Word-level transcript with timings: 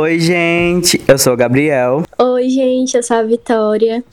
Oi, 0.00 0.20
gente, 0.20 1.00
eu 1.08 1.18
sou 1.18 1.32
o 1.32 1.36
Gabriel. 1.36 2.04
Oi, 2.16 2.48
gente, 2.48 2.96
eu 2.96 3.02
sou 3.02 3.16
a 3.16 3.22
Vitória. 3.24 4.04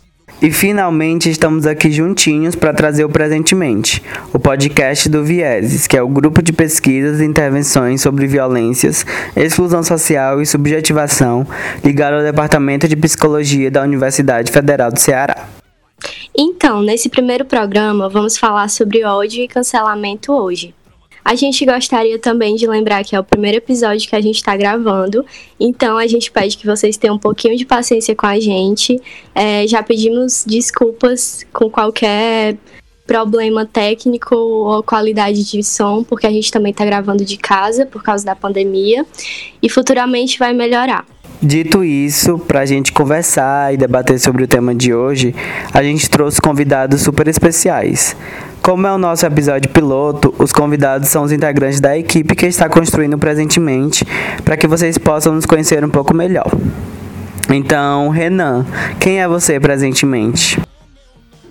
E 0.42 0.52
finalmente 0.52 1.30
estamos 1.30 1.68
aqui 1.68 1.92
juntinhos 1.92 2.56
para 2.56 2.74
trazer 2.74 3.06
o 3.06 3.10
Presentemente, 3.10 4.02
o 4.34 4.40
podcast 4.40 5.08
do 5.08 5.24
Vieses, 5.24 5.86
que 5.86 5.96
é 5.96 6.02
o 6.02 6.08
grupo 6.08 6.42
de 6.42 6.52
pesquisas 6.52 7.22
e 7.22 7.24
intervenções 7.24 8.02
sobre 8.02 8.26
violências, 8.26 9.06
exclusão 9.36 9.84
social 9.84 10.42
e 10.42 10.46
subjetivação 10.48 11.46
ligado 11.84 12.16
ao 12.16 12.24
Departamento 12.24 12.88
de 12.88 12.96
Psicologia 12.96 13.70
da 13.70 13.84
Universidade 13.84 14.52
Federal 14.52 14.92
do 14.92 15.00
Ceará. 15.00 15.48
Então, 16.36 16.82
nesse 16.82 17.10
primeiro 17.10 17.46
programa, 17.46 18.10
vamos 18.10 18.40
falar 18.40 18.70
sobre 18.72 19.06
ódio 19.06 19.44
e 19.44 19.48
cancelamento 19.48 20.34
hoje. 20.34 20.74
A 21.26 21.34
gente 21.34 21.66
gostaria 21.66 22.20
também 22.20 22.56
de 22.56 22.68
lembrar 22.68 23.04
que 23.04 23.16
é 23.16 23.20
o 23.20 23.24
primeiro 23.24 23.58
episódio 23.58 24.08
que 24.08 24.16
a 24.16 24.22
gente 24.22 24.36
está 24.36 24.56
gravando, 24.56 25.26
então 25.60 25.98
a 25.98 26.06
gente 26.06 26.32
pede 26.32 26.56
que 26.56 26.68
vocês 26.68 26.98
tenham 26.98 27.16
um 27.16 27.20
pouquinho 27.20 27.58
de 27.58 27.66
paciência 27.66 28.16
com 28.16 28.28
a 28.28 28.40
gente. 28.40 29.02
É, 29.34 29.66
já 29.66 29.82
pedimos 29.82 30.46
desculpas 30.46 31.44
com 31.52 31.68
qualquer 31.68 32.58
problema 33.08 33.66
técnico 33.66 34.36
ou 34.36 34.84
qualidade 34.84 35.44
de 35.44 35.64
som, 35.64 36.04
porque 36.04 36.28
a 36.28 36.32
gente 36.32 36.52
também 36.52 36.72
está 36.72 36.86
gravando 36.86 37.26
de 37.26 37.38
casa 37.38 37.88
por 37.88 38.04
causa 38.04 38.24
da 38.24 38.36
pandemia 38.36 39.04
e 39.64 39.68
futuramente 39.68 40.38
vai 40.38 40.54
melhorar. 40.54 41.08
Dito 41.42 41.84
isso, 41.84 42.40
para 42.40 42.62
a 42.62 42.66
gente 42.66 42.92
conversar 42.92 43.74
e 43.74 43.78
debater 43.78 44.20
sobre 44.20 44.44
o 44.44 44.48
tema 44.48 44.74
de 44.74 44.94
hoje, 44.94 45.36
a 45.74 45.84
gente 45.84 46.10
trouxe 46.10 46.40
convidados 46.40 47.02
super 47.02 47.28
especiais. 47.28 48.16
Como 48.66 48.88
é 48.88 48.92
o 48.92 48.98
nosso 48.98 49.24
episódio 49.28 49.70
piloto, 49.70 50.34
os 50.40 50.52
convidados 50.52 51.10
são 51.10 51.24
os 51.24 51.32
integrantes 51.32 51.80
da 51.80 51.96
equipe 51.96 52.36
que 52.36 52.48
está 52.48 52.68
construindo 52.68 53.16
presentemente, 53.16 54.04
para 54.44 54.58
que 54.58 54.66
vocês 54.66 54.98
possam 54.98 55.36
nos 55.36 55.46
conhecer 55.46 55.86
um 55.86 55.90
pouco 55.90 56.16
melhor. 56.16 56.52
Então, 57.48 58.10
Renan, 58.10 58.66
quem 59.00 59.22
é 59.22 59.28
você 59.28 59.60
presentemente? 59.60 60.60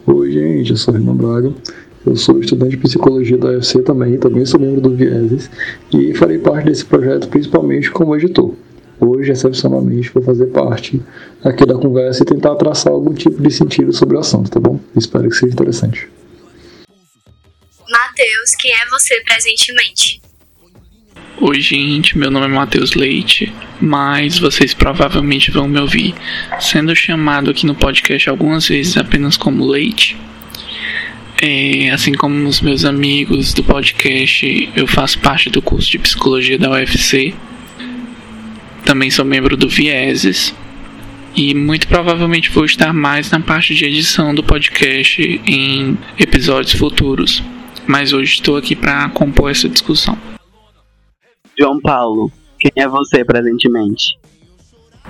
Oi, 0.04 0.32
gente, 0.32 0.72
eu 0.72 0.76
sou 0.76 0.92
Renan 0.92 1.14
Braga. 1.14 1.52
Eu 2.04 2.16
sou 2.16 2.40
estudante 2.40 2.72
de 2.72 2.78
psicologia 2.78 3.38
da 3.38 3.46
UFC 3.46 3.80
também, 3.82 4.18
também 4.18 4.44
sou 4.44 4.58
membro 4.58 4.80
do 4.80 4.90
Vieses 4.90 5.48
e 5.92 6.12
farei 6.14 6.38
parte 6.38 6.64
desse 6.64 6.84
projeto 6.84 7.28
principalmente 7.28 7.92
como 7.92 8.16
editor. 8.16 8.54
Hoje, 8.98 9.30
excepcionalmente, 9.30 10.10
vou 10.12 10.20
fazer 10.24 10.46
parte 10.46 11.00
aqui 11.44 11.64
da 11.64 11.76
conversa 11.76 12.24
e 12.24 12.26
tentar 12.26 12.56
traçar 12.56 12.92
algum 12.92 13.14
tipo 13.14 13.40
de 13.40 13.52
sentido 13.52 13.92
sobre 13.92 14.16
o 14.16 14.18
assunto, 14.18 14.50
tá 14.50 14.58
bom? 14.58 14.80
Espero 14.96 15.28
que 15.28 15.36
seja 15.36 15.52
interessante. 15.52 16.08
Matheus, 17.90 18.54
quem 18.58 18.72
é 18.72 18.86
você 18.88 19.20
presentemente? 19.20 20.20
Oi, 21.36 21.60
gente, 21.60 22.16
meu 22.16 22.30
nome 22.30 22.46
é 22.46 22.48
Matheus 22.48 22.94
Leite, 22.94 23.52
mas 23.80 24.38
vocês 24.38 24.72
provavelmente 24.72 25.50
vão 25.50 25.68
me 25.68 25.78
ouvir 25.78 26.14
sendo 26.60 26.94
chamado 26.96 27.50
aqui 27.50 27.66
no 27.66 27.74
podcast 27.74 28.30
algumas 28.30 28.68
vezes 28.68 28.96
apenas 28.96 29.36
como 29.36 29.66
Leite. 29.66 30.16
É, 31.42 31.90
assim 31.90 32.14
como 32.14 32.48
os 32.48 32.60
meus 32.62 32.84
amigos 32.84 33.52
do 33.52 33.62
podcast, 33.62 34.70
eu 34.74 34.86
faço 34.86 35.18
parte 35.18 35.50
do 35.50 35.60
curso 35.60 35.90
de 35.90 35.98
psicologia 35.98 36.56
da 36.56 36.70
UFC. 36.70 37.34
Também 38.86 39.10
sou 39.10 39.24
membro 39.24 39.56
do 39.56 39.68
Vieses. 39.68 40.54
E 41.36 41.52
muito 41.52 41.88
provavelmente 41.88 42.50
vou 42.50 42.64
estar 42.64 42.94
mais 42.94 43.30
na 43.30 43.40
parte 43.40 43.74
de 43.74 43.84
edição 43.84 44.34
do 44.34 44.42
podcast 44.42 45.20
em 45.44 45.98
episódios 46.16 46.72
futuros 46.74 47.42
mas 47.86 48.12
hoje 48.12 48.34
estou 48.34 48.56
aqui 48.56 48.74
para 48.74 49.08
compor 49.10 49.50
essa 49.50 49.68
discussão. 49.68 50.16
João 51.58 51.80
Paulo, 51.80 52.30
quem 52.58 52.72
é 52.76 52.88
você 52.88 53.24
presentemente? 53.24 54.18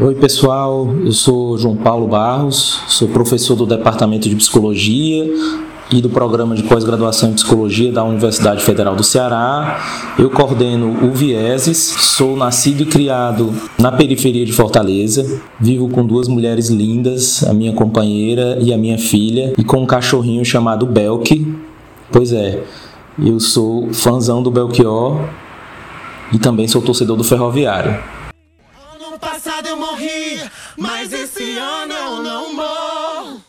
Oi 0.00 0.14
pessoal, 0.16 0.92
eu 1.04 1.12
sou 1.12 1.56
João 1.56 1.76
Paulo 1.76 2.08
Barros, 2.08 2.82
sou 2.88 3.08
professor 3.08 3.54
do 3.54 3.64
Departamento 3.64 4.28
de 4.28 4.34
Psicologia 4.34 5.24
e 5.90 6.00
do 6.00 6.10
Programa 6.10 6.54
de 6.56 6.64
Pós-Graduação 6.64 7.30
em 7.30 7.34
Psicologia 7.34 7.92
da 7.92 8.02
Universidade 8.02 8.64
Federal 8.64 8.96
do 8.96 9.04
Ceará. 9.04 9.80
Eu 10.18 10.30
coordeno 10.30 11.04
o 11.04 11.12
Vieses, 11.12 11.78
sou 11.78 12.36
nascido 12.36 12.82
e 12.82 12.86
criado 12.86 13.54
na 13.78 13.92
periferia 13.92 14.44
de 14.44 14.52
Fortaleza, 14.52 15.40
vivo 15.60 15.88
com 15.88 16.04
duas 16.04 16.26
mulheres 16.26 16.70
lindas, 16.70 17.44
a 17.44 17.54
minha 17.54 17.72
companheira 17.72 18.58
e 18.60 18.72
a 18.72 18.76
minha 18.76 18.98
filha, 18.98 19.52
e 19.56 19.62
com 19.62 19.82
um 19.82 19.86
cachorrinho 19.86 20.44
chamado 20.44 20.86
Belk, 20.86 21.46
Pois 22.12 22.32
é, 22.32 22.62
eu 23.18 23.40
sou 23.40 23.92
fãzão 23.92 24.42
do 24.42 24.50
Belchior 24.50 25.28
e 26.32 26.38
também 26.38 26.68
sou 26.68 26.82
torcedor 26.82 27.16
do 27.16 27.24
Ferroviário. 27.24 27.92
Ano 29.00 29.18
passado 29.18 29.66
eu 29.66 29.76
morri, 29.76 30.40
mas 30.76 31.12
esse 31.12 31.58
ano 31.58 31.92
eu 31.92 32.22
não 32.22 32.54
morro. 32.54 33.40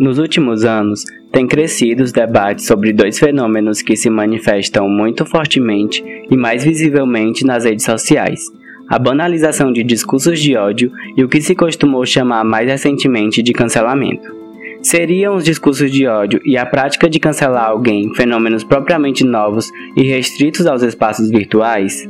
Nos 0.00 0.18
últimos 0.18 0.64
anos, 0.64 1.02
têm 1.32 1.46
crescido 1.46 2.04
os 2.04 2.12
debates 2.12 2.66
sobre 2.66 2.92
dois 2.92 3.18
fenômenos 3.18 3.82
que 3.82 3.96
se 3.96 4.08
manifestam 4.08 4.88
muito 4.88 5.26
fortemente 5.26 6.04
e 6.30 6.36
mais 6.36 6.62
visivelmente 6.64 7.44
nas 7.44 7.64
redes 7.64 7.84
sociais: 7.84 8.40
a 8.88 8.98
banalização 8.98 9.72
de 9.72 9.84
discursos 9.84 10.40
de 10.40 10.56
ódio 10.56 10.90
e 11.16 11.22
o 11.22 11.28
que 11.28 11.40
se 11.40 11.54
costumou 11.54 12.06
chamar 12.06 12.44
mais 12.44 12.68
recentemente 12.68 13.42
de 13.42 13.52
cancelamento. 13.52 14.36
Seriam 14.80 15.34
os 15.34 15.44
discursos 15.44 15.90
de 15.90 16.06
ódio 16.06 16.40
e 16.44 16.56
a 16.56 16.64
prática 16.64 17.10
de 17.10 17.18
cancelar 17.18 17.68
alguém 17.68 18.14
fenômenos 18.14 18.64
propriamente 18.64 19.24
novos 19.24 19.70
e 19.96 20.02
restritos 20.04 20.66
aos 20.66 20.82
espaços 20.82 21.30
virtuais? 21.30 22.08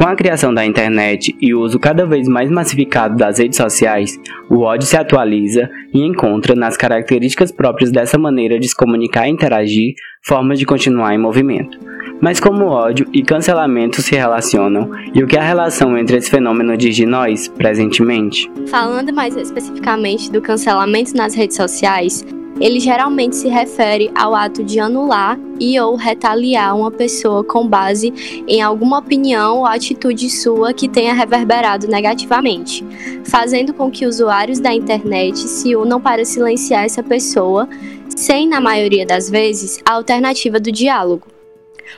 Com 0.00 0.08
a 0.08 0.16
criação 0.16 0.54
da 0.54 0.64
internet 0.64 1.36
e 1.38 1.52
o 1.52 1.60
uso 1.60 1.78
cada 1.78 2.06
vez 2.06 2.26
mais 2.26 2.50
massificado 2.50 3.18
das 3.18 3.38
redes 3.38 3.58
sociais, 3.58 4.18
o 4.48 4.60
ódio 4.60 4.86
se 4.86 4.96
atualiza 4.96 5.68
e 5.92 6.00
encontra 6.00 6.54
nas 6.54 6.74
características 6.74 7.52
próprias 7.52 7.92
dessa 7.92 8.16
maneira 8.16 8.58
de 8.58 8.66
se 8.66 8.74
comunicar 8.74 9.28
e 9.28 9.30
interagir 9.30 9.92
formas 10.22 10.58
de 10.58 10.64
continuar 10.64 11.14
em 11.14 11.18
movimento. 11.18 11.78
Mas 12.18 12.40
como 12.40 12.64
ódio 12.64 13.06
e 13.12 13.22
cancelamento 13.22 14.00
se 14.00 14.16
relacionam 14.16 14.90
e 15.14 15.22
o 15.22 15.26
que 15.26 15.36
é 15.36 15.40
a 15.40 15.44
relação 15.44 15.98
entre 15.98 16.16
esse 16.16 16.30
fenômeno 16.30 16.78
diz 16.78 16.96
de 16.96 17.04
nós, 17.04 17.48
presentemente? 17.48 18.50
Falando 18.68 19.12
mais 19.12 19.36
especificamente 19.36 20.32
do 20.32 20.40
cancelamento 20.40 21.14
nas 21.14 21.34
redes 21.34 21.56
sociais, 21.56 22.24
ele 22.58 22.80
geralmente 22.80 23.36
se 23.36 23.48
refere 23.48 24.10
ao 24.14 24.34
ato 24.34 24.64
de 24.64 24.80
anular 24.80 25.38
e 25.58 25.78
ou 25.78 25.94
retaliar 25.94 26.76
uma 26.76 26.90
pessoa 26.90 27.44
com 27.44 27.66
base 27.66 28.44
em 28.48 28.62
alguma 28.62 28.98
opinião 28.98 29.58
ou 29.58 29.66
atitude 29.66 30.28
sua 30.30 30.72
que 30.72 30.88
tenha 30.88 31.14
reverberado 31.14 31.86
negativamente, 31.86 32.84
fazendo 33.24 33.72
com 33.72 33.90
que 33.90 34.06
usuários 34.06 34.58
da 34.58 34.74
internet 34.74 35.38
se 35.38 35.76
unam 35.76 36.00
para 36.00 36.24
silenciar 36.24 36.84
essa 36.84 37.02
pessoa, 37.02 37.68
sem, 38.08 38.48
na 38.48 38.60
maioria 38.60 39.06
das 39.06 39.30
vezes, 39.30 39.78
a 39.84 39.92
alternativa 39.92 40.58
do 40.58 40.72
diálogo. 40.72 41.26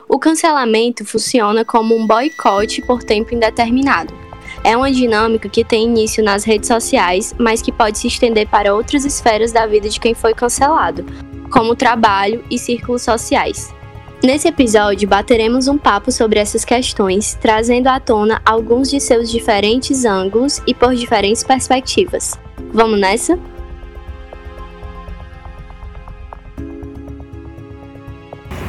O 0.09 0.19
cancelamento 0.19 1.05
funciona 1.05 1.65
como 1.65 1.97
um 1.97 2.07
boicote 2.07 2.83
por 2.83 3.03
tempo 3.03 3.35
indeterminado. 3.35 4.22
É 4.65 4.77
uma 4.77 4.93
dinâmica 4.93 5.49
que 5.49 5.65
tem 5.65 5.87
início 5.87 6.23
nas 6.23 6.45
redes 6.45 6.69
sociais, 6.69 7.35
mas 7.37 7.61
que 7.61 7.73
pode 7.73 7.99
se 7.99 8.07
estender 8.07 8.47
para 8.47 8.73
outras 8.73 9.05
esferas 9.05 9.51
da 9.51 9.67
vida 9.67 9.89
de 9.89 9.99
quem 9.99 10.15
foi 10.15 10.35
cancelado, 10.35 11.05
como 11.51 11.75
trabalho 11.75 12.45
e 12.49 12.57
círculos 12.57 13.03
sociais. 13.03 13.75
Nesse 14.23 14.47
episódio, 14.47 15.09
bateremos 15.09 15.67
um 15.67 15.77
papo 15.77 16.13
sobre 16.13 16.39
essas 16.39 16.65
questões, 16.65 17.37
trazendo 17.41 17.89
à 17.89 17.99
tona 17.99 18.41
alguns 18.45 18.89
de 18.89 19.01
seus 19.01 19.29
diferentes 19.29 20.05
ângulos 20.05 20.63
e 20.65 20.73
por 20.73 20.95
diferentes 20.95 21.43
perspectivas. 21.43 22.39
Vamos 22.73 23.01
nessa? 23.01 23.37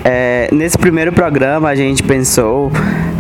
É, 0.04 0.50
nesse 0.52 0.78
primeiro 0.78 1.14
programa 1.14 1.70
a 1.70 1.75
gente 1.75 2.02
pensou, 2.02 2.72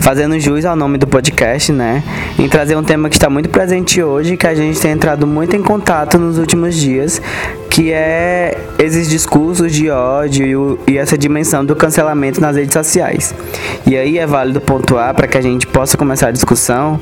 fazendo 0.03 0.37
jus 0.37 0.65
ao 0.65 0.75
nome 0.75 0.97
do 0.97 1.07
podcast, 1.07 1.71
né, 1.71 2.03
em 2.37 2.49
trazer 2.49 2.75
um 2.75 2.83
tema 2.83 3.09
que 3.09 3.15
está 3.15 3.29
muito 3.29 3.47
presente 3.47 4.03
hoje, 4.03 4.35
que 4.35 4.45
a 4.45 4.53
gente 4.53 4.77
tem 4.77 4.91
entrado 4.91 5.25
muito 5.25 5.55
em 5.55 5.63
contato 5.63 6.19
nos 6.19 6.37
últimos 6.37 6.75
dias, 6.75 7.21
que 7.73 7.91
é 7.91 8.55
esses 8.77 9.09
discursos 9.09 9.73
de 9.73 9.89
ódio 9.89 10.77
e, 10.85 10.95
essa 10.95 11.17
dimensão 11.17 11.65
do 11.65 11.75
cancelamento 11.75 12.39
nas 12.39 12.55
redes 12.55 12.71
sociais. 12.71 13.33
E 13.87 13.97
aí 13.97 14.19
é 14.19 14.27
válido 14.27 14.61
pontuar 14.61 15.11
para 15.15 15.27
que 15.27 15.35
a 15.39 15.41
gente 15.41 15.65
possa 15.65 15.97
começar 15.97 16.27
a 16.27 16.31
discussão 16.31 17.01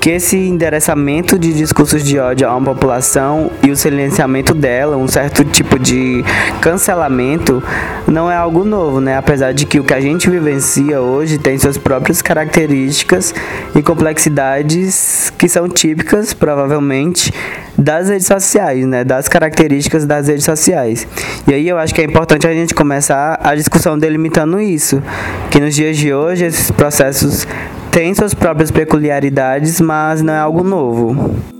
que 0.00 0.10
esse 0.10 0.36
endereçamento 0.36 1.38
de 1.38 1.52
discursos 1.52 2.02
de 2.02 2.18
ódio 2.18 2.48
a 2.48 2.56
uma 2.56 2.74
população 2.74 3.50
e 3.62 3.70
o 3.70 3.76
silenciamento 3.76 4.54
dela, 4.54 4.96
um 4.96 5.06
certo 5.06 5.44
tipo 5.44 5.78
de 5.78 6.24
cancelamento, 6.60 7.62
não 8.06 8.30
é 8.30 8.36
algo 8.36 8.64
novo, 8.64 9.00
né? 9.00 9.16
Apesar 9.16 9.52
de 9.52 9.66
que 9.66 9.78
o 9.78 9.84
que 9.84 9.94
a 9.94 10.00
gente 10.00 10.30
vivencia 10.30 11.00
hoje 11.00 11.38
tem 11.38 11.58
suas 11.58 11.76
próprias 11.78 12.22
características 12.22 13.34
e 13.74 13.82
complexidades 13.82 15.32
que 15.36 15.48
são 15.48 15.68
típicas, 15.68 16.32
provavelmente, 16.32 17.32
das 17.76 18.08
redes 18.08 18.26
sociais, 18.26 18.84
né? 18.86 19.04
Das 19.04 19.28
características 19.28 20.04
das 20.08 20.26
redes 20.26 20.44
sociais. 20.44 21.06
E 21.46 21.54
aí 21.54 21.68
eu 21.68 21.78
acho 21.78 21.94
que 21.94 22.00
é 22.00 22.04
importante 22.04 22.46
a 22.46 22.52
gente 22.52 22.74
começar 22.74 23.38
a 23.42 23.54
discussão 23.54 23.98
delimitando 23.98 24.58
isso, 24.60 25.02
que 25.50 25.60
nos 25.60 25.74
dias 25.74 25.96
de 25.96 26.12
hoje 26.12 26.46
esses 26.46 26.70
processos 26.70 27.46
têm 27.92 28.14
suas 28.14 28.34
próprias 28.34 28.70
peculiaridades, 28.70 29.80
mas 29.80 30.22
não 30.22 30.32
é 30.32 30.38
algo 30.38 30.64
novo. 30.64 31.57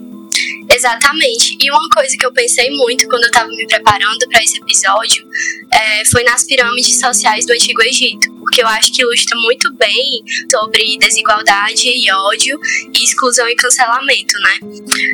Exatamente. 0.78 1.56
E 1.60 1.70
uma 1.72 1.88
coisa 1.92 2.16
que 2.16 2.24
eu 2.24 2.32
pensei 2.32 2.70
muito 2.70 3.08
quando 3.08 3.24
eu 3.24 3.30
estava 3.30 3.48
me 3.48 3.66
preparando 3.66 4.28
para 4.30 4.42
esse 4.44 4.58
episódio 4.58 5.26
é, 5.72 6.04
foi 6.04 6.22
nas 6.22 6.44
pirâmides 6.44 7.00
sociais 7.00 7.44
do 7.44 7.52
Antigo 7.52 7.82
Egito, 7.82 8.32
porque 8.38 8.62
eu 8.62 8.68
acho 8.68 8.92
que 8.92 9.02
ilustra 9.02 9.36
muito 9.40 9.74
bem 9.74 10.22
sobre 10.48 10.96
desigualdade 10.98 11.88
e 11.88 12.10
ódio 12.12 12.60
e 12.94 13.04
exclusão 13.04 13.48
e 13.48 13.56
cancelamento, 13.56 14.38
né? 14.38 14.58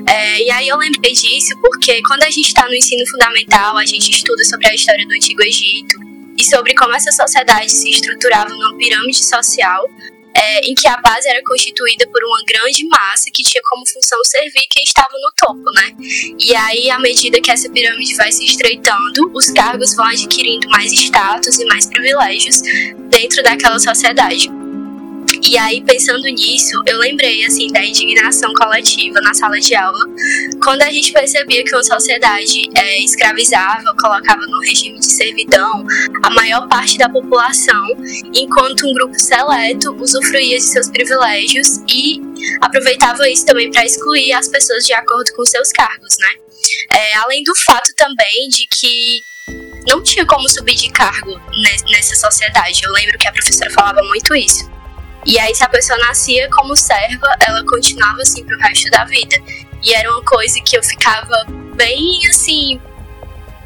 É, 0.07 0.43
e 0.43 0.51
aí 0.51 0.69
eu 0.69 0.77
lembrei 0.77 1.13
disso 1.13 1.59
porque 1.63 2.03
quando 2.03 2.25
a 2.25 2.31
gente 2.31 2.49
está 2.49 2.67
no 2.67 2.75
ensino 2.75 3.07
fundamental, 3.07 3.79
a 3.79 3.87
gente 3.87 4.11
estuda 4.11 4.45
sobre 4.45 4.69
a 4.69 4.75
história 4.75 5.07
do 5.07 5.15
Antigo 5.15 5.43
Egito 5.43 5.97
e 6.37 6.45
sobre 6.45 6.75
como 6.75 6.95
essa 6.95 7.11
sociedade 7.11 7.73
se 7.73 7.89
estruturava 7.89 8.51
numa 8.51 8.77
pirâmide 8.77 9.25
social 9.25 9.89
é, 10.37 10.61
em 10.61 10.75
que 10.75 10.89
a 10.89 10.97
base 10.97 11.29
era 11.29 11.43
constituída 11.45 12.07
por 12.09 12.23
uma 12.25 12.43
grande 12.47 12.87
massa 12.89 13.31
que 13.33 13.43
tinha 13.43 13.63
como 13.65 13.87
função 13.89 14.19
servir 14.25 14.67
quem 14.71 14.83
estava 14.83 15.13
no 15.13 15.33
topo, 15.37 15.71
né? 15.73 15.95
E 16.39 16.55
aí, 16.55 16.91
à 16.91 16.99
medida 16.99 17.41
que 17.41 17.51
essa 17.51 17.71
pirâmide 17.71 18.15
vai 18.17 18.33
se 18.33 18.45
estreitando, 18.45 19.31
os 19.35 19.51
cargos 19.51 19.95
vão 19.95 20.07
adquirindo 20.07 20.69
mais 20.69 20.93
status 20.93 21.59
e 21.59 21.65
mais 21.67 21.87
privilégios 21.87 22.61
dentro 23.11 23.43
daquela 23.43 23.79
sociedade. 23.79 24.64
E 25.47 25.59
aí, 25.59 25.83
pensando 25.83 26.25
nisso, 26.25 26.83
eu 26.87 26.99
lembrei, 26.99 27.45
assim, 27.45 27.69
da 27.69 27.85
indignação 27.85 28.51
coletiva 28.55 29.21
na 29.21 29.35
sala 29.35 29.61
de 29.61 29.75
aula, 29.75 30.07
quando 30.63 30.81
a 30.81 30.91
gente 30.91 31.13
percebia 31.13 31.63
que 31.63 31.75
uma 31.75 31.85
sociedade 31.85 32.63
é, 32.75 32.99
escravizava, 33.01 33.85
colocava 34.01 34.41
no 34.47 34.61
regime 34.61 34.99
de 34.99 35.13
servidão 35.13 35.85
a 36.23 36.31
maior 36.31 36.67
parte 36.67 36.97
da 36.97 37.11
população, 37.11 37.87
enquanto 38.35 38.87
um 38.89 38.95
grupo 38.95 39.19
seleto 39.19 39.95
usufruía 40.01 40.57
de 40.57 40.65
seus 40.65 40.89
privilégios 40.89 41.79
e 41.91 42.23
aproveitava 42.63 43.29
isso 43.29 43.45
também 43.45 43.71
para 43.71 43.85
excluir 43.85 44.33
as 44.33 44.49
pessoas 44.49 44.87
de 44.87 44.95
acordo 44.95 45.31
com 45.35 45.45
seus 45.45 45.71
cargos, 45.73 46.17
né? 46.21 46.29
É, 46.91 47.17
além 47.19 47.43
do 47.43 47.55
fato 47.67 47.93
também 47.97 48.49
de 48.49 48.67
que 48.67 49.21
não 49.87 50.03
tinha 50.03 50.25
como 50.25 50.49
subir 50.49 50.75
de 50.75 50.91
cargo 50.91 51.39
nessa 51.91 52.17
sociedade. 52.17 52.83
Eu 52.83 52.93
lembro 52.93 53.19
que 53.19 53.29
a 53.29 53.33
professora 53.33 53.71
falava 53.71 54.03
muito 54.05 54.35
isso. 54.35 54.74
E 55.27 55.39
aí, 55.39 55.55
se 55.55 55.65
a 55.65 55.69
pessoa 55.69 55.99
nascia 55.99 56.49
como 56.51 56.77
serva, 56.77 57.29
ela 57.47 57.65
continuava 57.65 58.21
assim 58.21 58.45
pro 58.45 58.59
resto 58.59 58.91
da 58.91 59.05
vida. 59.05 59.37
E 59.83 59.95
era 59.95 60.11
uma 60.11 60.23
coisa 60.23 60.61
que 60.61 60.77
eu 60.77 60.83
ficava 60.83 61.45
bem 61.75 62.27
assim. 62.29 62.81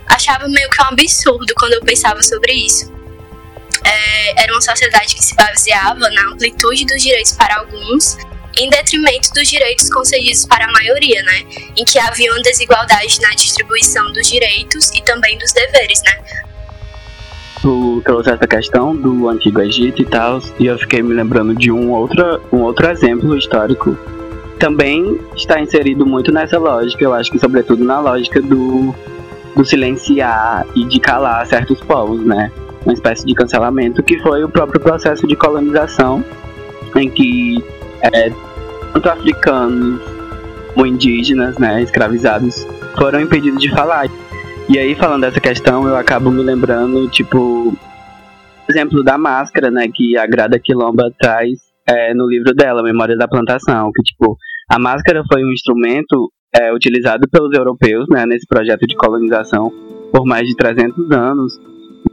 Achava 0.06 0.48
meio 0.48 0.70
que 0.70 0.82
um 0.82 0.86
absurdo 0.86 1.52
quando 1.56 1.74
eu 1.74 1.80
pensava 1.82 2.22
sobre 2.22 2.52
isso. 2.52 2.92
É, 3.84 4.42
era 4.42 4.52
uma 4.52 4.60
sociedade 4.60 5.14
que 5.14 5.22
se 5.22 5.34
baseava 5.34 6.08
na 6.10 6.32
amplitude 6.32 6.84
dos 6.86 7.02
direitos 7.02 7.32
para 7.32 7.56
alguns, 7.56 8.16
em 8.56 8.68
detrimento 8.70 9.30
dos 9.32 9.48
direitos 9.48 9.88
concedidos 9.90 10.46
para 10.46 10.64
a 10.64 10.72
maioria, 10.72 11.22
né? 11.22 11.44
Em 11.76 11.84
que 11.84 11.98
havia 11.98 12.32
uma 12.32 12.42
desigualdade 12.42 13.20
na 13.20 13.30
distribuição 13.30 14.12
dos 14.12 14.28
direitos 14.28 14.90
e 14.90 15.02
também 15.02 15.38
dos 15.38 15.52
deveres, 15.52 16.02
né? 16.02 16.46
Tu 17.60 18.00
trouxe 18.04 18.30
essa 18.30 18.46
questão 18.46 18.94
do 18.94 19.28
Antigo 19.28 19.60
Egito 19.60 20.02
e 20.02 20.04
tal, 20.04 20.40
e 20.58 20.66
eu 20.66 20.78
fiquei 20.78 21.02
me 21.02 21.14
lembrando 21.14 21.54
de 21.54 21.70
um 21.70 21.90
outro, 21.90 22.40
um 22.52 22.58
outro 22.62 22.88
exemplo 22.88 23.36
histórico. 23.36 23.96
Também 24.58 25.18
está 25.36 25.60
inserido 25.60 26.04
muito 26.04 26.32
nessa 26.32 26.58
lógica, 26.58 27.04
eu 27.04 27.14
acho 27.14 27.30
que 27.30 27.38
sobretudo 27.38 27.84
na 27.84 28.00
lógica 28.00 28.40
do, 28.40 28.94
do 29.54 29.64
silenciar 29.64 30.66
e 30.74 30.84
de 30.84 30.98
calar 30.98 31.46
certos 31.46 31.80
povos, 31.80 32.24
né? 32.24 32.50
Uma 32.84 32.92
espécie 32.92 33.24
de 33.26 33.34
cancelamento 33.34 34.02
que 34.02 34.18
foi 34.20 34.42
o 34.44 34.48
próprio 34.48 34.80
processo 34.80 35.26
de 35.26 35.36
colonização, 35.36 36.24
em 36.96 37.10
que 37.10 37.62
é, 38.02 38.32
tanto 38.92 39.08
africanos 39.08 40.00
como 40.74 40.86
indígenas, 40.86 41.58
né, 41.58 41.82
escravizados, 41.82 42.66
foram 42.96 43.20
impedidos 43.20 43.60
de 43.60 43.70
falar. 43.70 44.08
E 44.68 44.78
aí, 44.78 44.94
falando 44.94 45.22
dessa 45.22 45.40
questão, 45.40 45.88
eu 45.88 45.96
acabo 45.96 46.30
me 46.30 46.42
lembrando, 46.42 47.08
tipo, 47.08 47.74
exemplo 48.68 49.02
da 49.02 49.16
máscara, 49.16 49.70
né, 49.70 49.88
que 49.92 50.16
a 50.18 50.26
Grada 50.26 50.60
Quilomba 50.62 51.10
traz 51.18 51.58
é, 51.88 52.12
no 52.12 52.28
livro 52.28 52.52
dela, 52.54 52.82
Memória 52.82 53.16
da 53.16 53.26
Plantação, 53.26 53.90
que, 53.94 54.02
tipo, 54.02 54.36
a 54.70 54.78
máscara 54.78 55.22
foi 55.26 55.42
um 55.42 55.50
instrumento 55.50 56.30
é, 56.54 56.70
utilizado 56.70 57.26
pelos 57.30 57.56
europeus, 57.56 58.04
né, 58.10 58.26
nesse 58.26 58.46
projeto 58.46 58.86
de 58.86 58.94
colonização 58.94 59.72
por 60.12 60.26
mais 60.26 60.46
de 60.46 60.54
300 60.54 61.10
anos. 61.12 61.58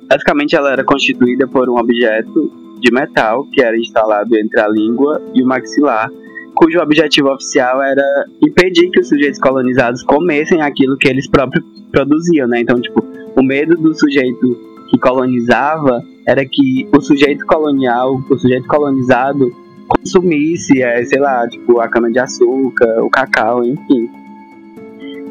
Basicamente, 0.08 0.56
ela 0.56 0.72
era 0.72 0.84
constituída 0.86 1.46
por 1.48 1.70
um 1.70 1.78
objeto 1.78 2.78
de 2.80 2.90
metal 2.90 3.46
que 3.52 3.62
era 3.62 3.78
instalado 3.78 4.34
entre 4.38 4.62
a 4.62 4.68
língua 4.70 5.22
e 5.34 5.44
o 5.44 5.46
maxilar, 5.46 6.10
cujo 6.56 6.80
objetivo 6.80 7.30
oficial 7.30 7.82
era 7.84 8.26
impedir 8.42 8.90
que 8.90 9.02
os 9.02 9.10
sujeitos 9.10 9.40
colonizados 9.40 10.04
comessem 10.04 10.62
aquilo 10.62 10.98
que 10.98 11.08
eles 11.08 11.28
próprios 11.28 11.64
produziam, 11.92 12.48
né? 12.48 12.62
Então, 12.62 12.80
tipo, 12.80 13.06
o 13.36 13.44
medo 13.44 13.76
do 13.76 13.94
sujeito 13.94 14.58
que 14.90 14.98
colonizava 14.98 16.02
era 16.26 16.44
que 16.46 16.88
o 16.92 17.02
sujeito 17.02 17.46
colonial, 17.46 18.22
o 18.30 18.38
sujeito 18.38 18.68
colonizado, 18.68 19.52
consumisse, 19.88 20.82
é, 20.82 21.04
sei 21.06 21.20
lá, 21.20 21.48
tipo, 21.48 21.80
a 21.80 21.88
cana-de-açúcar, 21.88 23.04
o 23.04 23.10
cacau, 23.10 23.64
enfim. 23.64 24.10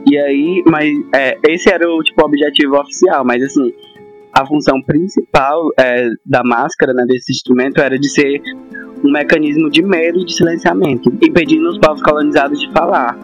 E 0.06 0.18
aí, 0.18 0.62
mas 0.66 0.90
é, 1.14 1.38
esse 1.48 1.72
era 1.72 1.88
o 1.88 2.02
tipo 2.02 2.24
objetivo 2.24 2.76
oficial, 2.78 3.24
mas 3.24 3.42
assim, 3.42 3.72
a 4.34 4.44
função 4.44 4.82
principal 4.82 5.70
é, 5.78 6.08
da 6.26 6.42
máscara, 6.42 6.92
né, 6.92 7.04
desse 7.06 7.32
instrumento, 7.32 7.80
era 7.80 7.98
de 7.98 8.08
ser 8.08 8.42
um 9.04 9.12
mecanismo 9.12 9.70
de 9.70 9.82
medo 9.82 10.20
e 10.20 10.24
de 10.24 10.34
silenciamento, 10.34 11.12
impedindo 11.22 11.68
os 11.68 11.78
povos 11.78 12.02
colonizados 12.02 12.58
de 12.58 12.70
falar. 12.72 13.16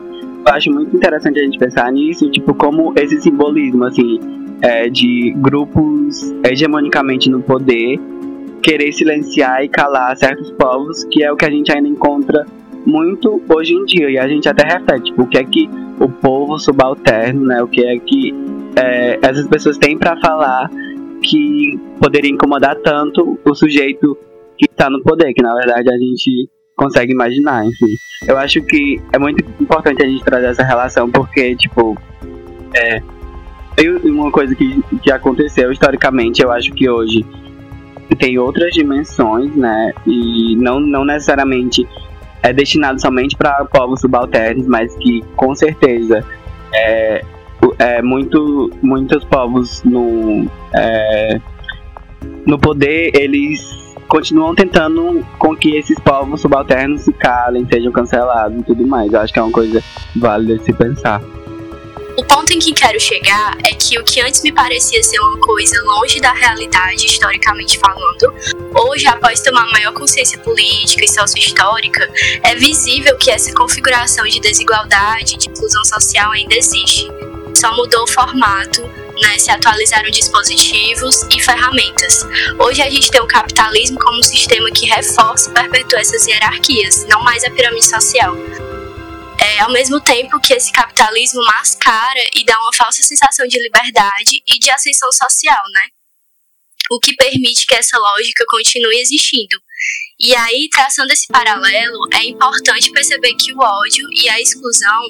Eu 0.47 0.55
acho 0.55 0.71
muito 0.71 0.97
interessante 0.97 1.41
a 1.41 1.43
gente 1.43 1.59
pensar 1.59 1.91
nisso, 1.91 2.31
tipo, 2.31 2.55
como 2.55 2.93
esse 2.97 3.21
simbolismo, 3.21 3.85
assim, 3.85 4.21
é, 4.62 4.89
de 4.89 5.35
grupos 5.39 6.33
hegemonicamente 6.45 7.29
no 7.29 7.43
poder 7.43 7.99
querer 8.63 8.93
silenciar 8.93 9.65
e 9.65 9.69
calar 9.69 10.17
certos 10.17 10.51
povos, 10.53 11.05
que 11.11 11.25
é 11.25 11.33
o 11.33 11.37
que 11.37 11.47
a 11.47 11.51
gente 11.51 11.73
ainda 11.73 11.89
encontra 11.89 12.47
muito 12.87 13.43
hoje 13.49 13.75
em 13.75 13.85
dia. 13.85 14.11
E 14.11 14.19
a 14.19 14.29
gente 14.29 14.49
até 14.49 14.65
reflete, 14.65 15.05
tipo, 15.06 15.23
o 15.23 15.27
que 15.27 15.39
é 15.39 15.45
que 15.45 15.69
o 15.99 16.09
povo 16.09 16.59
subalterno, 16.59 17.45
né, 17.47 17.63
o 17.63 17.69
que 17.69 17.85
é 17.85 17.99
que 17.99 18.35
é, 18.77 19.19
essas 19.23 19.47
pessoas 19.49 19.77
têm 19.79 19.99
para 19.99 20.17
falar 20.21 20.71
que 21.22 21.78
poderia 22.00 22.31
incomodar 22.31 22.76
tanto 22.76 23.38
o 23.44 23.55
sujeito 23.55 24.17
que 24.58 24.67
está 24.67 24.90
no 24.90 25.02
poder, 25.02 25.32
que 25.32 25.43
na 25.43 25.55
verdade 25.55 25.93
a 25.93 25.99
gente 25.99 26.49
consegue 26.76 27.12
imaginar, 27.12 27.65
enfim. 27.65 27.94
Eu 28.27 28.39
acho 28.39 28.62
que 28.62 29.00
é 29.12 29.19
muito 29.19 29.44
importante 29.60 30.03
a 30.03 30.06
gente 30.06 30.24
trazer 30.24 30.46
essa 30.46 30.65
relação, 30.65 31.10
porque, 31.10 31.55
tipo, 31.56 31.96
é, 32.74 33.03
uma 34.05 34.31
coisa 34.31 34.55
que, 34.55 34.82
que 35.03 35.12
aconteceu 35.12 35.70
historicamente, 35.70 36.43
eu 36.43 36.50
acho 36.50 36.72
que 36.72 36.89
hoje 36.89 37.24
tem 38.19 38.39
outras 38.39 38.72
dimensões, 38.72 39.55
né, 39.55 39.93
e 40.06 40.56
não, 40.56 40.81
não 40.81 41.05
necessariamente 41.05 41.86
é 42.43 42.53
destinado 42.53 43.00
somente 43.00 43.36
para 43.36 43.65
povos 43.67 44.00
subalternos, 44.00 44.67
mas 44.67 44.94
que 44.96 45.22
com 45.36 45.55
certeza 45.55 46.24
é, 46.74 47.24
é 47.79 48.02
muito, 48.02 48.70
muitos 48.82 49.24
povos 49.24 49.82
no, 49.84 50.46
é, 50.74 51.40
no 52.46 52.58
poder, 52.58 53.12
eles 53.14 53.60
continuam 54.08 54.55
tentando 54.55 55.24
com 55.38 55.56
que 55.56 55.76
esses 55.76 55.98
povos 56.00 56.40
subalternos 56.40 57.02
se 57.02 57.12
calem, 57.12 57.67
sejam 57.67 57.93
cancelados 57.93 58.60
e 58.60 58.64
tudo 58.64 58.86
mais. 58.86 59.12
Eu 59.12 59.20
acho 59.20 59.32
que 59.32 59.38
é 59.38 59.43
uma 59.43 59.52
coisa 59.52 59.82
válida 60.17 60.58
de 60.58 60.64
se 60.64 60.72
pensar. 60.72 61.22
O 62.19 62.24
ponto 62.24 62.52
em 62.52 62.58
que 62.58 62.72
quero 62.72 63.00
chegar 63.00 63.56
é 63.64 63.72
que 63.72 63.98
o 63.98 64.05
que 64.05 64.20
antes 64.20 64.43
me 64.43 64.52
parecia 64.52 65.02
ser 65.02 65.19
uma 65.20 65.38
coisa 65.38 65.81
longe 65.84 66.20
da 66.20 66.32
realidade, 66.32 67.06
historicamente 67.06 67.79
falando, 67.79 68.34
hoje, 68.88 69.06
após 69.06 69.40
tomar 69.40 69.70
maior 69.70 69.94
consciência 69.94 70.38
política 70.40 71.05
e 71.05 71.08
sócio-histórica, 71.08 72.10
é 72.43 72.55
visível 72.56 73.17
que 73.17 73.31
essa 73.31 73.55
configuração 73.55 74.26
de 74.26 74.40
desigualdade, 74.40 75.38
de 75.38 75.48
inclusão 75.48 75.84
social 75.84 76.31
ainda 76.32 76.55
existe. 76.55 77.08
Só 77.60 77.76
mudou 77.76 78.05
o 78.05 78.06
formato, 78.06 78.81
né, 79.20 79.38
se 79.38 79.50
atualizaram 79.50 80.10
dispositivos 80.10 81.24
e 81.31 81.38
ferramentas. 81.43 82.24
Hoje 82.58 82.81
a 82.81 82.88
gente 82.88 83.10
tem 83.10 83.20
o 83.20 83.26
capitalismo 83.26 83.98
como 83.98 84.19
um 84.19 84.22
sistema 84.22 84.70
que 84.70 84.86
reforça 84.86 85.50
e 85.50 85.52
perpetua 85.52 86.00
essas 86.00 86.26
hierarquias, 86.26 87.05
não 87.05 87.22
mais 87.22 87.44
a 87.44 87.50
pirâmide 87.50 87.86
social. 87.86 88.34
É, 89.38 89.60
ao 89.60 89.70
mesmo 89.72 90.00
tempo 90.00 90.40
que 90.40 90.55
esse 90.55 90.72
capitalismo 90.72 91.43
mascara 91.43 92.24
e 92.34 92.46
dá 92.46 92.58
uma 92.62 92.72
falsa 92.72 93.02
sensação 93.02 93.46
de 93.46 93.60
liberdade 93.60 94.43
e 94.48 94.58
de 94.58 94.70
ascensão 94.70 95.12
social, 95.12 95.62
né? 95.70 95.88
O 96.90 96.98
que 96.98 97.14
permite 97.14 97.67
que 97.67 97.74
essa 97.74 97.98
lógica 97.98 98.43
continue 98.48 99.02
existindo. 99.02 99.60
E 100.22 100.36
aí, 100.36 100.69
traçando 100.70 101.10
esse 101.15 101.27
paralelo, 101.29 101.98
é 102.12 102.27
importante 102.27 102.93
perceber 102.93 103.32
que 103.36 103.55
o 103.55 103.58
ódio 103.58 104.06
e 104.12 104.29
a 104.29 104.39
exclusão 104.39 105.00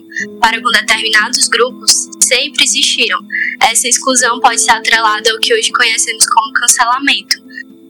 para 0.41 0.63
com 0.63 0.71
determinados 0.71 1.49
grupos 1.49 2.09
sempre 2.21 2.63
existiram. 2.63 3.19
Essa 3.61 3.89
exclusão 3.89 4.39
pode 4.39 4.61
ser 4.61 4.71
atrelada 4.71 5.33
ao 5.33 5.41
que 5.41 5.53
hoje 5.53 5.73
conhecemos 5.73 6.25
como 6.27 6.53
cancelamento, 6.53 7.43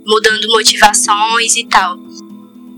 mudando 0.06 0.48
motivações 0.48 1.56
e 1.56 1.66
tal. 1.66 1.98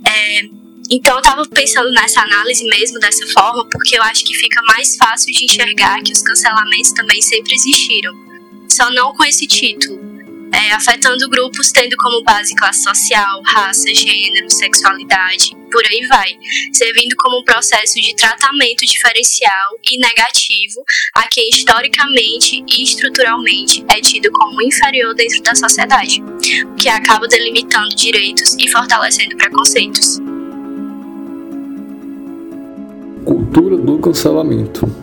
É, 0.08 0.42
então, 0.90 1.14
eu 1.14 1.20
estava 1.20 1.46
pensando 1.46 1.92
nessa 1.92 2.22
análise 2.22 2.64
mesmo 2.64 2.98
dessa 2.98 3.24
forma, 3.28 3.64
porque 3.68 3.96
eu 3.96 4.02
acho 4.02 4.24
que 4.24 4.34
fica 4.34 4.60
mais 4.62 4.96
fácil 4.96 5.32
de 5.32 5.44
enxergar 5.44 6.02
que 6.02 6.12
os 6.12 6.20
cancelamentos 6.20 6.90
também 6.90 7.22
sempre 7.22 7.54
existiram, 7.54 8.12
só 8.68 8.90
não 8.90 9.14
com 9.14 9.24
esse 9.24 9.46
título 9.46 10.11
é, 10.52 10.72
afetando 10.72 11.28
grupos 11.28 11.72
tendo 11.72 11.96
como 11.96 12.22
base 12.24 12.54
classe 12.54 12.82
social, 12.82 13.42
raça, 13.46 13.92
gênero, 13.94 14.50
sexualidade, 14.50 15.56
por 15.70 15.82
aí 15.86 16.06
vai, 16.06 16.36
servindo 16.72 17.16
como 17.16 17.40
um 17.40 17.44
processo 17.44 17.94
de 17.94 18.14
tratamento 18.14 18.84
diferencial 18.84 19.78
e 19.90 19.98
negativo 19.98 20.84
a 21.14 21.26
quem 21.28 21.48
historicamente 21.48 22.62
e 22.68 22.82
estruturalmente 22.82 23.84
é 23.88 24.00
tido 24.00 24.30
como 24.32 24.62
inferior 24.62 25.14
dentro 25.14 25.42
da 25.42 25.54
sociedade, 25.54 26.22
o 26.22 26.74
que 26.74 26.88
acaba 26.88 27.26
delimitando 27.26 27.88
direitos 27.96 28.54
e 28.58 28.68
fortalecendo 28.68 29.36
preconceitos. 29.36 30.18
Cultura 33.24 33.76
do 33.76 33.98
cancelamento. 33.98 35.01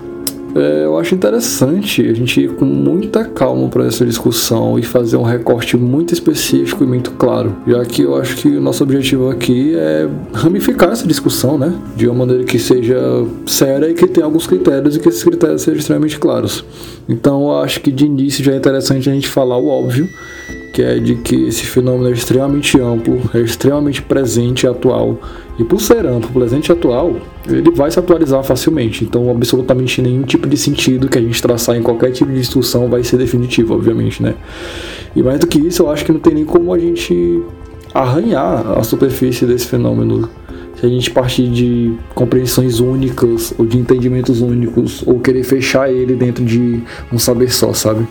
É, 0.56 0.86
eu 0.86 0.98
acho 0.98 1.14
interessante 1.14 2.02
a 2.02 2.14
gente 2.14 2.42
ir 2.42 2.56
com 2.56 2.66
muita 2.66 3.24
calma 3.24 3.68
para 3.70 3.86
essa 3.86 4.06
discussão 4.06 4.80
e 4.80 4.84
fazer 4.84 5.18
um 5.18 5.24
recorte 5.24 5.78
muito 5.78 6.14
específico 6.14 6.84
e 6.84 6.88
muito 6.88 7.12
claro, 7.12 7.56
já 7.68 7.84
que 7.86 8.02
eu 8.02 8.16
acho 8.16 8.36
que 8.38 8.48
o 8.48 8.62
nosso 8.62 8.84
objetivo 8.84 9.30
aqui 9.30 9.76
é 9.76 10.10
ramificar 10.34 10.92
essa 10.92 11.08
discussão, 11.08 11.58
né? 11.58 11.74
De 11.96 12.08
uma 12.08 12.26
maneira 12.26 12.44
que 12.44 12.58
seja 12.58 12.98
séria 13.46 13.90
e 13.90 13.94
que 13.94 14.08
tenha 14.08 14.26
alguns 14.26 14.48
critérios 14.48 14.96
e 14.96 15.00
que 15.00 15.10
esses 15.10 15.24
critérios 15.24 15.62
sejam 15.62 15.80
extremamente 15.80 16.20
claros. 16.20 16.66
Então 17.08 17.44
eu 17.44 17.60
acho 17.60 17.82
que 17.82 17.92
de 17.92 18.06
início 18.06 18.44
já 18.44 18.54
é 18.54 18.56
interessante 18.56 19.10
a 19.10 19.14
gente 19.14 19.28
falar 19.28 19.58
o 19.58 19.68
óbvio, 19.68 20.08
que 20.80 20.84
é 20.84 20.98
de 20.98 21.16
que 21.16 21.36
esse 21.48 21.66
fenômeno 21.66 22.08
é 22.08 22.14
extremamente 22.14 22.80
amplo, 22.80 23.20
é 23.34 23.40
extremamente 23.42 24.02
presente 24.02 24.64
e 24.64 24.68
atual. 24.68 25.20
E 25.60 25.64
por 25.66 25.82
ser 25.82 26.06
amplo, 26.06 26.32
presente 26.32 26.70
e 26.70 26.72
atual, 26.72 27.18
ele 27.50 27.70
vai 27.72 27.92
se 27.92 28.00
atualizar 28.00 28.42
facilmente. 28.46 29.04
Então, 29.04 29.30
absolutamente 29.30 30.02
nenhum 30.02 30.24
tipo 30.24 30.48
de 30.48 30.56
sentido 30.56 31.10
que 31.10 31.18
a 31.18 31.22
gente 31.22 31.42
traçar 31.42 31.76
em 31.76 31.82
qualquer 31.82 32.14
tipo 32.14 32.32
de 32.32 32.40
instrução 32.40 32.88
vai 32.88 33.04
ser 33.04 33.18
definitivo, 33.18 33.74
obviamente, 33.74 34.24
né? 34.24 34.36
E 35.14 35.22
mais 35.22 35.38
do 35.42 35.48
que 35.48 35.60
isso, 35.60 35.84
eu 35.84 35.92
acho 35.92 36.06
que 36.06 36.14
não 36.14 36.20
tem 36.22 36.34
nem 36.34 36.46
como 36.46 36.74
a 36.74 36.80
gente 36.80 37.44
arranhar 37.94 38.80
a 38.80 38.82
superfície 38.82 39.46
desse 39.46 39.68
fenômeno 39.68 40.30
se 40.80 40.86
a 40.86 40.90
gente 40.90 41.12
partir 41.12 41.50
de 41.50 41.94
compreensões 42.16 42.80
únicas 42.80 43.54
ou 43.58 43.66
de 43.66 43.78
entendimentos 43.78 44.40
únicos 44.40 45.04
ou 45.06 45.20
querer 45.20 45.44
fechar 45.44 45.92
ele 45.92 46.16
dentro 46.16 46.46
de 46.46 46.82
um 47.12 47.20
saber 47.20 47.52
só, 47.52 47.74
sabe? 47.74 48.08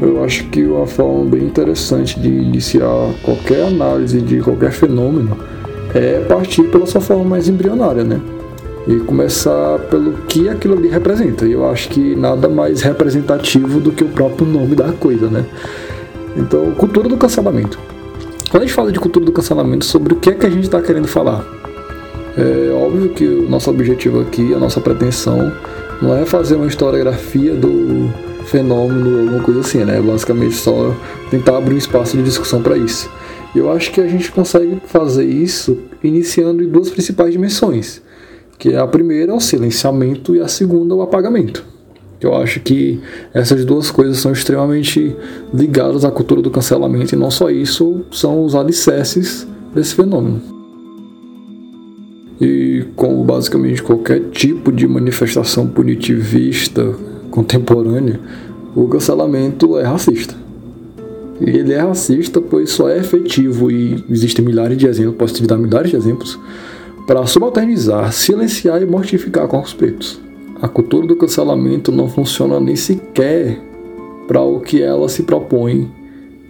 Eu 0.00 0.24
acho 0.24 0.44
que 0.44 0.64
uma 0.64 0.86
forma 0.86 1.24
bem 1.30 1.44
interessante 1.44 2.18
de 2.18 2.28
iniciar 2.28 3.12
qualquer 3.22 3.66
análise 3.66 4.20
de 4.20 4.40
qualquer 4.40 4.72
fenômeno 4.72 5.36
é 5.94 6.20
partir 6.20 6.64
pela 6.64 6.86
sua 6.86 7.00
forma 7.00 7.24
mais 7.24 7.48
embrionária, 7.48 8.04
né? 8.04 8.20
E 8.86 8.96
começar 9.00 9.78
pelo 9.90 10.12
que 10.28 10.48
aquilo 10.48 10.76
ali 10.76 10.88
representa. 10.88 11.46
E 11.46 11.52
eu 11.52 11.68
acho 11.68 11.88
que 11.88 12.14
nada 12.16 12.48
mais 12.48 12.80
representativo 12.80 13.80
do 13.80 13.92
que 13.92 14.04
o 14.04 14.08
próprio 14.08 14.46
nome 14.46 14.74
da 14.74 14.92
coisa, 14.92 15.28
né? 15.28 15.44
Então, 16.36 16.70
cultura 16.72 17.08
do 17.08 17.16
cancelamento. 17.16 17.78
Quando 18.50 18.62
a 18.62 18.66
gente 18.66 18.74
fala 18.74 18.90
de 18.90 18.98
cultura 18.98 19.24
do 19.24 19.32
cancelamento, 19.32 19.84
sobre 19.84 20.14
o 20.14 20.16
que 20.16 20.30
é 20.30 20.34
que 20.34 20.46
a 20.46 20.50
gente 20.50 20.64
está 20.64 20.80
querendo 20.80 21.08
falar? 21.08 21.44
É 22.36 22.72
óbvio 22.72 23.10
que 23.10 23.26
o 23.26 23.48
nosso 23.48 23.68
objetivo 23.70 24.20
aqui, 24.20 24.54
a 24.54 24.58
nossa 24.58 24.80
pretensão, 24.80 25.52
não 26.00 26.16
é 26.16 26.24
fazer 26.24 26.54
uma 26.54 26.66
historiografia 26.66 27.54
do 27.54 28.10
fenômeno, 28.50 29.20
alguma 29.20 29.42
coisa 29.42 29.60
assim, 29.60 29.84
né? 29.84 30.00
Basicamente 30.00 30.54
só 30.54 30.94
tentar 31.30 31.56
abrir 31.56 31.74
um 31.74 31.78
espaço 31.78 32.16
de 32.16 32.22
discussão 32.22 32.60
para 32.60 32.76
isso. 32.76 33.08
E 33.54 33.58
eu 33.58 33.70
acho 33.70 33.90
que 33.92 34.00
a 34.00 34.06
gente 34.06 34.30
consegue 34.30 34.80
fazer 34.86 35.24
isso 35.24 35.78
iniciando 36.02 36.62
em 36.62 36.68
duas 36.68 36.90
principais 36.90 37.32
dimensões, 37.32 38.02
que 38.58 38.70
é 38.70 38.78
a 38.78 38.86
primeira 38.86 39.32
é 39.32 39.34
o 39.34 39.40
silenciamento 39.40 40.34
e 40.34 40.40
a 40.40 40.48
segunda 40.48 40.94
é 40.94 40.96
o 40.96 41.02
apagamento. 41.02 41.64
Eu 42.20 42.36
acho 42.36 42.60
que 42.60 43.00
essas 43.32 43.64
duas 43.64 43.90
coisas 43.90 44.18
são 44.18 44.32
extremamente 44.32 45.16
ligadas 45.54 46.04
à 46.04 46.10
cultura 46.10 46.42
do 46.42 46.50
cancelamento 46.50 47.14
e 47.14 47.18
não 47.18 47.30
só 47.30 47.50
isso, 47.50 48.04
são 48.10 48.44
os 48.44 48.54
alicerces 48.54 49.46
desse 49.74 49.94
fenômeno. 49.94 50.40
E 52.40 52.84
como 52.94 53.22
basicamente 53.24 53.82
qualquer 53.82 54.30
tipo 54.30 54.70
de 54.70 54.86
manifestação 54.86 55.66
punitivista 55.66 56.94
contemporânea, 57.30 58.20
o 58.74 58.86
cancelamento 58.88 59.78
é 59.78 59.82
racista. 59.82 60.34
E 61.40 61.48
ele 61.48 61.72
é 61.72 61.78
racista, 61.78 62.40
pois 62.40 62.70
só 62.70 62.88
é 62.88 62.98
efetivo, 62.98 63.70
e 63.70 64.04
existem 64.10 64.44
milhares 64.44 64.76
de 64.76 64.86
exemplos, 64.86 65.16
posso 65.16 65.34
te 65.34 65.46
dar 65.46 65.56
milhares 65.56 65.90
de 65.90 65.96
exemplos, 65.96 66.38
para 67.06 67.24
subalternizar, 67.26 68.12
silenciar 68.12 68.82
e 68.82 68.86
mortificar 68.86 69.48
corpos 69.48 69.72
pretos. 69.72 70.20
A 70.60 70.68
cultura 70.68 71.06
do 71.06 71.16
cancelamento 71.16 71.90
não 71.90 72.08
funciona 72.08 72.60
nem 72.60 72.76
sequer 72.76 73.58
para 74.28 74.42
o 74.42 74.60
que 74.60 74.82
ela 74.82 75.08
se 75.08 75.22
propõe, 75.22 75.90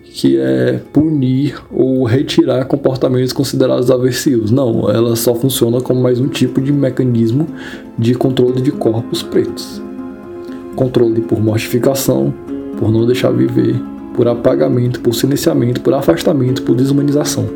que 0.03 0.37
é 0.37 0.81
punir 0.93 1.55
ou 1.71 2.03
retirar 2.03 2.65
comportamentos 2.65 3.33
considerados 3.33 3.93
aversivos. 3.93 4.51
Não, 4.51 4.91
ela 4.91 5.15
só 5.15 5.37
funciona 5.37 5.81
como 5.81 6.03
mais 6.03 6.19
um 6.19 6.27
tipo 6.27 6.61
de 6.61 6.73
mecanismo 6.73 7.47
de 7.97 8.13
controle 8.15 8.61
de 8.61 8.73
corpos 8.73 9.23
pretos 9.23 9.81
controle 10.75 11.21
por 11.21 11.41
mortificação, 11.41 12.33
por 12.79 12.91
não 12.91 13.07
deixar 13.07 13.31
viver, 13.31 13.77
por 14.15 14.29
apagamento, 14.29 15.01
por 15.01 15.15
silenciamento, 15.15 15.81
por 15.81 15.95
afastamento, 15.95 16.63
por 16.63 16.75
desumanização. 16.75 17.49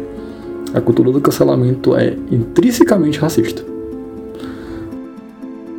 A 0.72 0.80
cultura 0.80 1.12
do 1.12 1.20
cancelamento 1.20 1.94
é 1.94 2.16
intrinsecamente 2.30 3.18
racista. 3.18 3.64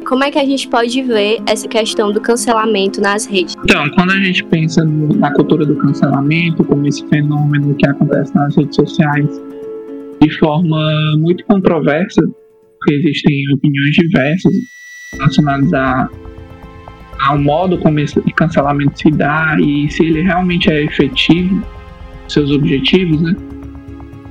Como 0.05 0.23
é 0.23 0.29
que 0.29 0.37
a 0.37 0.45
gente 0.45 0.67
pode 0.67 1.01
ver 1.01 1.41
essa 1.47 1.67
questão 1.67 2.11
do 2.11 2.21
cancelamento 2.21 3.01
nas 3.01 3.25
redes? 3.25 3.55
Então, 3.63 3.89
quando 3.95 4.11
a 4.11 4.19
gente 4.19 4.43
pensa 4.45 4.85
na 4.85 5.33
cultura 5.33 5.65
do 5.65 5.75
cancelamento, 5.77 6.63
como 6.63 6.87
esse 6.87 7.03
fenômeno 7.07 7.73
que 7.73 7.87
acontece 7.87 8.33
nas 8.35 8.55
redes 8.55 8.75
sociais, 8.75 9.41
de 10.21 10.39
forma 10.39 10.77
muito 11.17 11.43
controversa, 11.45 12.21
porque 12.21 12.93
existem 12.93 13.33
opiniões 13.53 13.91
diversas 13.95 14.53
relacionadas 15.13 15.73
a 15.73 16.09
ao 17.21 17.37
modo 17.37 17.77
como 17.77 17.99
esse 17.99 18.19
cancelamento 18.33 18.97
se 18.97 19.11
dá 19.11 19.57
e 19.59 19.89
se 19.89 20.03
ele 20.03 20.21
realmente 20.21 20.69
é 20.69 20.83
efetivo, 20.83 21.63
seus 22.27 22.51
objetivos, 22.51 23.21
né? 23.21 23.35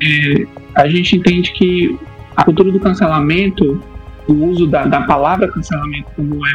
É, 0.03 0.47
a 0.75 0.89
gente 0.89 1.17
entende 1.17 1.53
que 1.53 1.99
a 2.37 2.45
cultura 2.45 2.71
do 2.71 2.81
cancelamento, 2.81 3.81
o 4.29 4.33
uso 4.33 4.67
da, 4.67 4.85
da 4.85 5.03
palavra 5.03 5.49
cancelamento 5.49 6.07
como 6.17 6.45
é, 6.47 6.51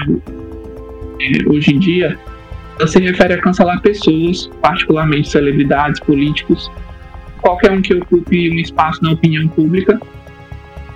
é 1.21 1.50
hoje 1.50 1.74
em 1.74 1.79
dia, 1.79 2.17
ela 2.77 2.88
se 2.88 3.00
refere 3.00 3.33
a 3.33 3.41
cancelar 3.41 3.81
pessoas, 3.81 4.50
particularmente 4.62 5.29
celebridades, 5.29 6.00
políticos, 6.00 6.71
qualquer 7.41 7.71
um 7.71 7.81
que 7.81 7.93
ocupe 7.93 8.50
um 8.51 8.55
espaço 8.55 9.01
na 9.03 9.12
opinião 9.12 9.48
pública, 9.50 10.00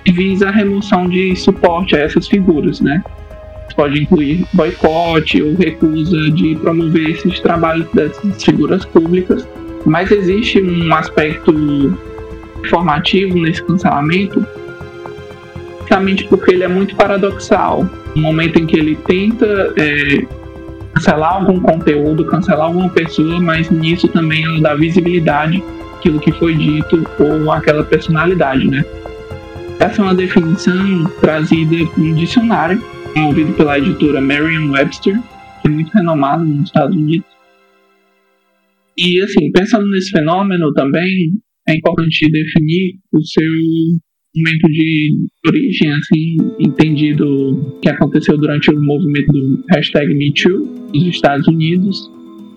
visa 0.06 0.50
a 0.50 0.52
remoção 0.52 1.08
de 1.08 1.36
suporte 1.36 1.96
a 1.96 2.00
essas 2.00 2.28
figuras, 2.28 2.82
né? 2.82 3.02
Pode 3.74 4.02
incluir 4.02 4.46
boicote 4.54 5.42
ou 5.42 5.56
recusa 5.56 6.32
de 6.32 6.56
promover 6.56 7.12
esses 7.12 7.40
trabalhos 7.40 7.88
dessas 7.94 8.44
figuras 8.44 8.86
públicas, 8.86 9.48
mas 9.86 10.12
existe 10.12 10.62
um 10.62 10.94
aspecto 10.94 11.98
formativo 12.70 13.38
nesse 13.40 13.64
cancelamento, 13.64 14.46
justamente 15.82 16.26
porque 16.28 16.54
ele 16.54 16.64
é 16.64 16.68
muito 16.68 16.96
paradoxal. 16.96 17.88
No 18.16 18.22
momento 18.22 18.60
em 18.60 18.66
que 18.66 18.78
ele 18.78 18.96
tenta 19.08 19.74
é, 19.76 20.26
cancelar 20.94 21.36
algum 21.36 21.60
conteúdo, 21.60 22.26
cancelar 22.26 22.68
alguma 22.68 22.90
pessoa, 22.90 23.42
mas 23.42 23.70
nisso 23.70 24.08
também 24.08 24.46
ela 24.46 24.62
dá 24.62 24.76
visibilidade 24.76 25.64
àquilo 25.98 26.20
que 26.20 26.32
foi 26.34 26.54
dito 26.56 27.06
ou 27.20 27.52
àquela 27.52 27.84
personalidade, 27.84 28.68
né? 28.68 28.86
Essa 29.80 30.02
é 30.02 30.06
uma 30.06 30.16
definição 30.16 31.06
trazida 31.20 31.76
no 31.98 32.16
dicionário 32.16 32.82
desenvolvido 33.14 33.54
pela 33.54 33.78
editora 33.78 34.20
Merriam-Webster, 34.20 35.20
que 35.62 35.68
é 35.68 35.70
muito 35.70 35.92
renomada 35.92 36.44
nos 36.44 36.66
Estados 36.66 36.96
Unidos. 36.96 37.28
E, 38.98 39.22
assim, 39.22 39.52
pensando 39.52 39.90
nesse 39.90 40.12
fenômeno 40.12 40.72
também, 40.74 41.32
é 41.68 41.76
importante 41.76 42.30
definir 42.30 42.96
o 43.12 43.22
seu 43.24 43.52
momento 44.36 44.68
de 44.68 45.12
origem, 45.48 45.92
assim, 45.92 46.38
entendido 46.60 47.78
que 47.82 47.90
aconteceu 47.90 48.38
durante 48.38 48.72
o 48.72 48.82
movimento 48.82 49.32
do 49.32 49.64
hashtag 49.72 50.14
MeToo 50.14 50.90
nos 50.94 51.08
Estados 51.08 51.48
Unidos. 51.48 52.12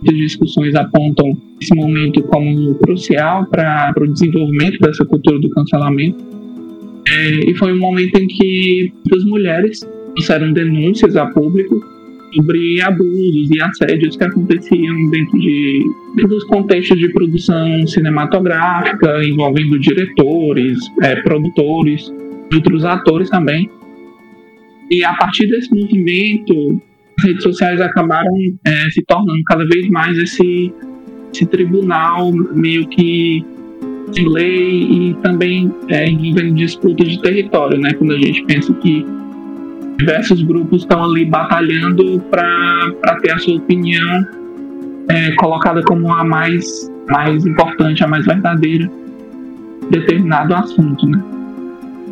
As 0.08 0.16
discussões 0.16 0.74
apontam 0.74 1.32
esse 1.60 1.74
momento 1.74 2.22
como 2.24 2.74
crucial 2.76 3.46
para 3.46 3.94
o 3.98 4.12
desenvolvimento 4.12 4.78
dessa 4.78 5.04
cultura 5.04 5.38
do 5.38 5.50
cancelamento 5.50 6.24
É, 7.08 7.50
e 7.50 7.54
foi 7.54 7.72
um 7.72 7.78
momento 7.78 8.16
em 8.16 8.26
que 8.26 8.92
as 9.14 9.24
mulheres 9.24 9.80
trouxeram 10.16 10.52
denúncias 10.52 11.14
a 11.14 11.26
público 11.26 11.84
sobre 12.34 12.80
abusos 12.82 13.50
e 13.50 13.62
assédios 13.62 14.16
que 14.16 14.24
aconteciam 14.24 15.10
dentro, 15.10 15.38
de, 15.38 15.84
dos 16.28 16.44
contextos 16.44 16.98
de 16.98 17.08
produção 17.10 17.86
cinematográfica, 17.86 19.24
envolvendo 19.24 19.78
diretores, 19.78 20.78
é, 21.02 21.16
produtores, 21.22 22.12
outros 22.52 22.84
atores 22.84 23.30
também. 23.30 23.70
E 24.90 25.04
a 25.04 25.14
partir 25.14 25.46
desse 25.48 25.74
movimento, 25.74 26.80
as 27.18 27.24
redes 27.24 27.42
sociais 27.42 27.80
acabaram 27.80 28.32
é, 28.66 28.90
se 28.90 29.02
tornando 29.06 29.42
cada 29.46 29.64
vez 29.66 29.88
mais 29.88 30.18
esse, 30.18 30.72
esse 31.32 31.46
tribunal 31.46 32.32
meio 32.32 32.86
que 32.88 33.44
de 34.12 34.28
lei 34.28 34.82
e 34.82 35.14
também 35.22 35.72
é, 35.88 36.08
envolvendo 36.08 36.54
disputa 36.54 37.04
de 37.04 37.20
território, 37.20 37.78
né? 37.78 37.92
Quando 37.94 38.12
a 38.12 38.18
gente 38.18 38.44
pensa 38.44 38.72
que 38.74 39.04
diversos 39.98 40.42
grupos 40.42 40.82
estão 40.82 41.02
ali 41.02 41.24
batalhando 41.24 42.20
para 42.30 43.16
ter 43.22 43.32
a 43.32 43.38
sua 43.38 43.56
opinião 43.56 44.26
é, 45.08 45.32
colocada 45.32 45.82
como 45.82 46.12
a 46.12 46.24
mais, 46.24 46.90
mais 47.08 47.46
importante, 47.46 48.02
a 48.04 48.06
mais 48.06 48.26
verdadeira 48.26 48.90
determinado 49.90 50.54
assunto, 50.54 51.06
né? 51.06 51.22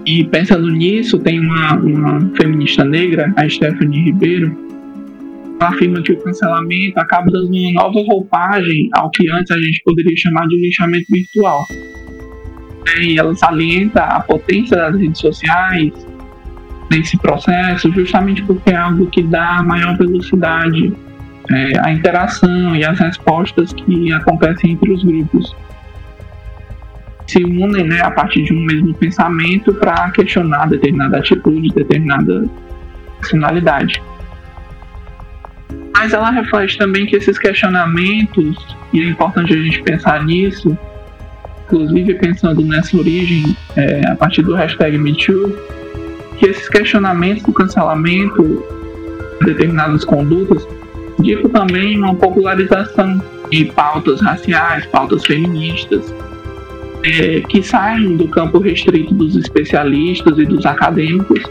E 0.07 0.25
pensando 0.25 0.71
nisso, 0.71 1.19
tem 1.19 1.41
uma, 1.41 1.75
uma 1.77 2.21
feminista 2.37 2.85
negra, 2.85 3.33
a 3.37 3.49
Stephanie 3.49 4.05
Ribeiro, 4.05 4.57
ela 5.59 5.71
afirma 5.71 6.03
que 6.03 6.13
o 6.13 6.21
cancelamento 6.21 6.99
acaba 6.99 7.31
dando 7.31 7.49
uma 7.49 7.73
nova 7.73 8.01
roupagem 8.07 8.91
ao 8.93 9.11
que 9.11 9.31
antes 9.31 9.51
a 9.51 9.59
gente 9.59 9.83
poderia 9.83 10.17
chamar 10.17 10.47
de 10.47 10.57
lixamento 10.57 11.07
virtual. 11.11 11.65
E 13.01 13.19
ela 13.19 13.35
salienta 13.35 14.03
a 14.03 14.21
potência 14.21 14.77
das 14.77 14.97
redes 14.99 15.19
sociais, 15.19 15.91
nesse 16.91 17.17
processo, 17.19 17.91
justamente 17.93 18.43
porque 18.43 18.71
é 18.71 18.77
algo 18.77 19.07
que 19.07 19.23
dá 19.23 19.63
maior 19.63 19.97
velocidade 19.97 20.93
é, 21.51 21.79
à 21.81 21.93
interação 21.93 22.75
e 22.75 22.85
às 22.85 22.99
respostas 22.99 23.73
que 23.73 24.13
acontecem 24.13 24.73
entre 24.73 24.93
os 24.93 25.03
grupos. 25.03 25.55
Se 27.27 27.43
unem 27.43 27.85
né, 27.85 28.01
a 28.03 28.11
partir 28.11 28.45
de 28.45 28.53
um 28.53 28.65
mesmo 28.65 28.95
pensamento 28.95 29.73
para 29.75 30.11
questionar 30.11 30.69
determinada 30.69 31.19
atitude, 31.19 31.71
determinada 31.71 32.45
finalidade. 33.23 34.03
Mas 35.97 36.13
ela 36.13 36.31
reflete 36.31 36.77
também 36.77 37.07
que 37.07 37.17
esses 37.17 37.39
questionamentos, 37.39 38.77
e 38.93 39.01
é 39.01 39.09
importante 39.09 39.55
a 39.55 39.57
gente 39.57 39.83
pensar 39.83 40.23
nisso, 40.25 40.77
inclusive 41.65 42.15
pensando 42.15 42.63
nessa 42.63 42.97
origem 42.97 43.57
é, 43.75 44.07
a 44.09 44.15
partir 44.15 44.43
do 44.43 44.55
hashtag 44.55 44.99
MeToo, 44.99 45.57
que 46.39 46.47
esses 46.47 46.69
questionamentos 46.69 47.43
do 47.43 47.53
cancelamento 47.53 48.63
de 49.41 49.47
determinadas 49.47 50.05
condutas 50.05 50.67
digo 51.21 51.49
também 51.49 51.99
uma 51.99 52.15
popularização 52.15 53.23
de 53.51 53.67
pautas 53.67 54.21
raciais, 54.21 54.87
pautas 54.87 55.25
feministas, 55.25 56.13
é, 57.05 57.41
que 57.41 57.63
saem 57.63 58.17
do 58.17 58.29
campo 58.29 58.59
restrito 58.59 59.15
dos 59.15 59.37
especialistas 59.37 60.39
e 60.39 60.47
dos 60.47 60.65
acadêmicos 60.65 61.43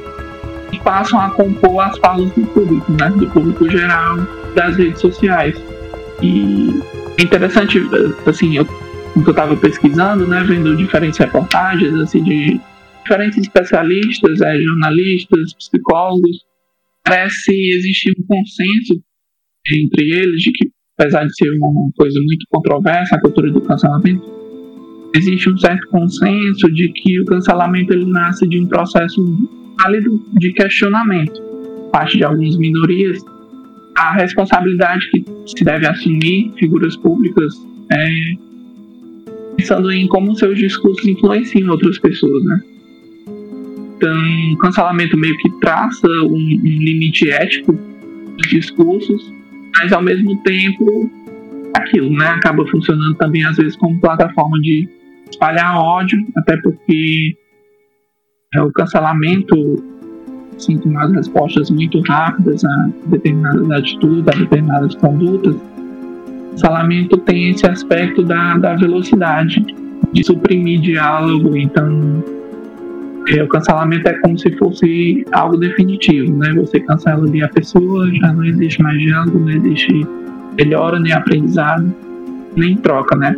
e 0.71 0.79
passam 0.79 1.19
a 1.19 1.29
compor 1.29 1.81
as 1.81 1.97
falas 1.99 2.29
do 2.31 2.41
público, 2.47 2.91
né, 2.91 3.09
do 3.11 3.27
público 3.27 3.69
geral, 3.69 4.17
das 4.55 4.75
redes 4.75 4.99
sociais. 4.99 5.55
E 6.21 6.81
é 7.19 7.23
interessante, 7.23 7.79
assim, 8.25 8.57
eu, 8.57 8.67
eu 9.15 9.29
estava 9.29 9.55
pesquisando, 9.55 10.25
né, 10.27 10.43
vendo 10.45 10.75
diferentes 10.75 11.19
reportagens, 11.19 11.93
assim, 11.95 12.23
de 12.23 12.59
diferentes 13.03 13.37
especialistas, 13.37 14.41
é, 14.41 14.61
jornalistas, 14.61 15.53
psicólogos, 15.53 16.45
parece 17.03 17.51
existir 17.51 18.13
um 18.17 18.23
consenso 18.25 19.03
entre 19.71 20.09
eles 20.11 20.41
de 20.41 20.51
que, 20.51 20.69
apesar 20.97 21.25
de 21.25 21.35
ser 21.35 21.49
uma 21.57 21.91
coisa 21.97 22.19
muito 22.19 22.45
controversa, 22.49 23.15
a 23.15 23.21
cultura 23.21 23.51
do 23.51 23.61
cancelamento, 23.61 24.23
existe 25.15 25.49
um 25.49 25.57
certo 25.57 25.87
consenso 25.89 26.71
de 26.71 26.89
que 26.89 27.19
o 27.21 27.25
cancelamento 27.25 27.93
ele 27.93 28.05
nasce 28.05 28.47
de 28.47 28.59
um 28.59 28.67
processo 28.67 29.21
válido 29.79 30.25
de 30.39 30.53
questionamento, 30.53 31.41
parte 31.91 32.17
de 32.17 32.23
algumas 32.23 32.57
minorias, 32.57 33.19
a 33.95 34.13
responsabilidade 34.13 35.07
que 35.11 35.23
se 35.45 35.63
deve 35.63 35.85
assumir 35.87 36.51
figuras 36.57 36.95
públicas 36.97 37.53
é, 37.91 38.33
pensando 39.55 39.91
em 39.91 40.07
como 40.07 40.35
seus 40.35 40.57
discursos 40.57 41.05
influenciam 41.05 41.69
outras 41.69 41.99
pessoas, 41.99 42.43
né? 42.43 42.72
Então, 44.03 44.57
cancelamento 44.57 45.17
meio 45.17 45.37
que 45.37 45.49
traça 45.61 46.05
um, 46.25 46.35
um 46.35 46.83
limite 46.83 47.29
ético 47.29 47.71
dos 47.71 48.49
discursos, 48.49 49.33
mas 49.77 49.93
ao 49.93 50.01
mesmo 50.01 50.35
tempo 50.43 51.09
aquilo, 51.73 52.11
né? 52.11 52.27
Acaba 52.27 52.67
funcionando 52.67 53.15
também 53.15 53.45
às 53.45 53.55
vezes 53.55 53.77
como 53.77 53.97
plataforma 54.01 54.59
de 54.59 54.89
espalhar 55.31 55.77
ódio, 55.77 56.19
até 56.35 56.57
porque 56.57 57.33
é, 58.53 58.61
o 58.61 58.69
cancelamento 58.73 59.55
assim, 60.57 60.77
com 60.77 60.89
umas 60.89 61.09
respostas 61.13 61.69
muito 61.71 62.01
rápidas 62.01 62.61
a 62.65 62.89
determinadas 63.05 63.71
atitudes, 63.71 64.27
a 64.27 64.37
determinadas 64.37 64.95
condutas. 64.95 65.55
Cancelamento 66.51 67.17
tem 67.19 67.51
esse 67.51 67.65
aspecto 67.65 68.21
da, 68.21 68.57
da 68.57 68.75
velocidade, 68.75 69.65
de 70.11 70.23
suprimir 70.25 70.81
diálogo, 70.81 71.55
então 71.55 72.21
é, 72.21 72.42
o 73.31 73.47
cancelamento 73.47 74.07
é 74.07 74.13
como 74.19 74.37
se 74.37 74.51
fosse 74.57 75.25
algo 75.31 75.57
definitivo, 75.57 76.35
né? 76.37 76.53
Você 76.53 76.79
cancela 76.81 77.25
ali 77.25 77.41
a 77.41 77.47
pessoa, 77.47 78.09
já 78.13 78.33
não 78.33 78.43
existe 78.43 78.81
mais 78.81 78.99
diálogo, 78.99 79.39
não 79.39 79.49
existe 79.49 80.05
melhora, 80.57 80.99
nem 80.99 81.13
aprendizado, 81.13 81.93
nem 82.55 82.75
troca, 82.77 83.15
né? 83.15 83.35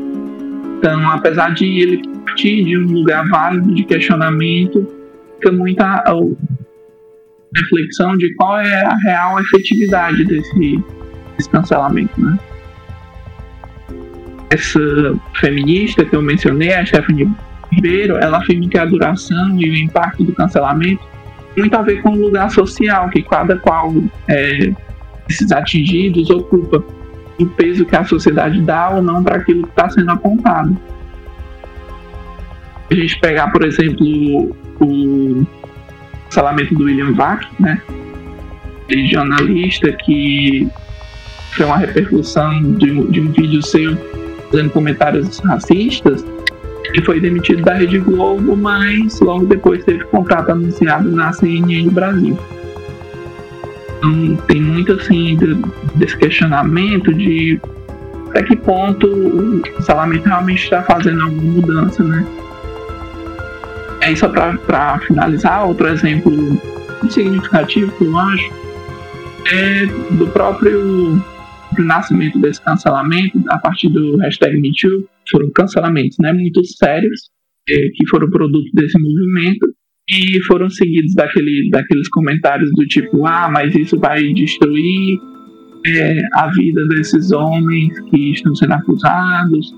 Então, 0.78 1.10
apesar 1.10 1.54
de 1.54 1.66
ele 1.66 2.02
partir 2.26 2.66
de 2.66 2.78
um 2.78 2.92
lugar 2.92 3.28
válido 3.30 3.74
de 3.74 3.84
questionamento, 3.84 4.86
fica 5.36 5.52
muita 5.52 6.04
reflexão 7.56 8.18
de 8.18 8.34
qual 8.36 8.60
é 8.60 8.86
a 8.86 8.96
real 9.06 9.40
efetividade 9.40 10.26
desse, 10.26 10.84
desse 11.38 11.50
cancelamento, 11.50 12.20
né? 12.20 12.38
Essa 14.50 14.80
feminista 15.40 16.04
que 16.04 16.16
eu 16.16 16.22
mencionei, 16.22 16.74
a 16.74 16.86
Stephanie 16.86 17.30
Ela 18.18 18.38
afirma 18.38 18.68
que 18.70 18.78
a 18.78 18.86
duração 18.86 19.60
e 19.60 19.70
o 19.70 19.76
impacto 19.76 20.24
do 20.24 20.34
cancelamento 20.34 21.04
muito 21.58 21.76
a 21.76 21.82
ver 21.82 22.02
com 22.02 22.10
o 22.10 22.18
lugar 22.18 22.50
social 22.52 23.10
que 23.10 23.22
cada 23.24 23.58
qual 23.58 23.94
é, 24.28 24.74
esses 25.30 25.52
atingidos 25.52 26.30
ocupa, 26.30 26.84
o 27.40 27.46
peso 27.46 27.86
que 27.86 27.96
a 27.96 28.04
sociedade 28.04 28.62
dá 28.62 28.90
ou 28.90 29.02
não 29.02 29.24
para 29.24 29.38
aquilo 29.38 29.64
que 29.64 29.70
está 29.70 29.90
sendo 29.90 30.12
apontado. 30.12 30.78
A 32.90 32.96
gente 32.96 33.20
pegar, 33.20 33.52
por 33.52 33.64
exemplo, 33.66 34.56
o 34.80 35.46
cancelamento 36.26 36.76
do 36.76 36.84
William 36.84 37.14
Vac, 37.14 37.46
né? 37.60 37.82
Ele 38.88 39.08
jornalista 39.08 39.92
que 39.94 40.68
foi 41.54 41.66
uma 41.66 41.78
repercussão 41.78 42.74
de, 42.74 43.08
de 43.08 43.22
um 43.22 43.32
vídeo 43.32 43.62
seu 43.64 43.98
fazendo 44.52 44.70
comentários 44.70 45.40
racistas 45.40 46.24
ele 46.96 47.06
foi 47.06 47.20
demitido 47.20 47.62
da 47.62 47.74
Rede 47.74 48.00
Globo, 48.00 48.56
mas 48.56 49.20
logo 49.20 49.46
depois 49.46 49.84
teve 49.84 50.04
contrato 50.06 50.52
anunciado 50.52 51.12
na 51.12 51.34
CNN 51.34 51.90
Brasil. 51.90 52.38
Então 53.98 54.36
tem 54.48 54.62
muito 54.62 54.94
assim 54.94 55.38
desse 55.96 56.16
questionamento 56.18 57.14
de 57.14 57.60
até 58.30 58.44
que 58.44 58.56
ponto 58.56 59.08
o 59.08 59.82
salamento 59.82 60.26
realmente 60.26 60.64
está 60.64 60.84
fazendo 60.84 61.22
alguma 61.22 61.54
mudança, 61.54 62.02
né? 62.04 62.26
É 64.02 64.16
só 64.16 64.30
para 64.30 65.00
finalizar, 65.00 65.68
outro 65.68 65.88
exemplo 65.88 66.32
significativo 67.10 67.92
que 67.98 68.06
eu 68.06 68.18
acho 68.18 68.52
é 69.52 69.86
do 70.12 70.28
próprio 70.28 71.22
nascimento 71.84 72.40
desse 72.40 72.62
cancelamento 72.62 73.42
a 73.50 73.58
partir 73.58 73.90
do 73.90 74.18
hashtag 74.18 74.60
MeToo 74.60 75.08
foram 75.30 75.50
cancelamentos 75.52 76.18
né, 76.20 76.34
muito 76.34 76.64
sérios 76.66 77.30
é, 77.70 77.90
que 77.94 78.08
foram 78.10 78.30
produto 78.30 78.70
desse 78.74 79.00
movimento 79.00 79.68
e 80.10 80.42
foram 80.44 80.70
seguidos 80.70 81.14
daquele, 81.16 81.70
daqueles 81.72 82.08
comentários 82.10 82.70
do 82.76 82.86
tipo 82.86 83.26
ah 83.26 83.50
mas 83.52 83.76
isso 83.76 84.00
vai 84.00 84.34
destruir 84.34 85.20
é, 85.86 86.22
a 86.34 86.48
vida 86.52 86.88
desses 86.88 87.32
homens 87.32 88.00
que 88.10 88.32
estão 88.32 88.56
sendo 88.56 88.74
acusados 88.74 89.74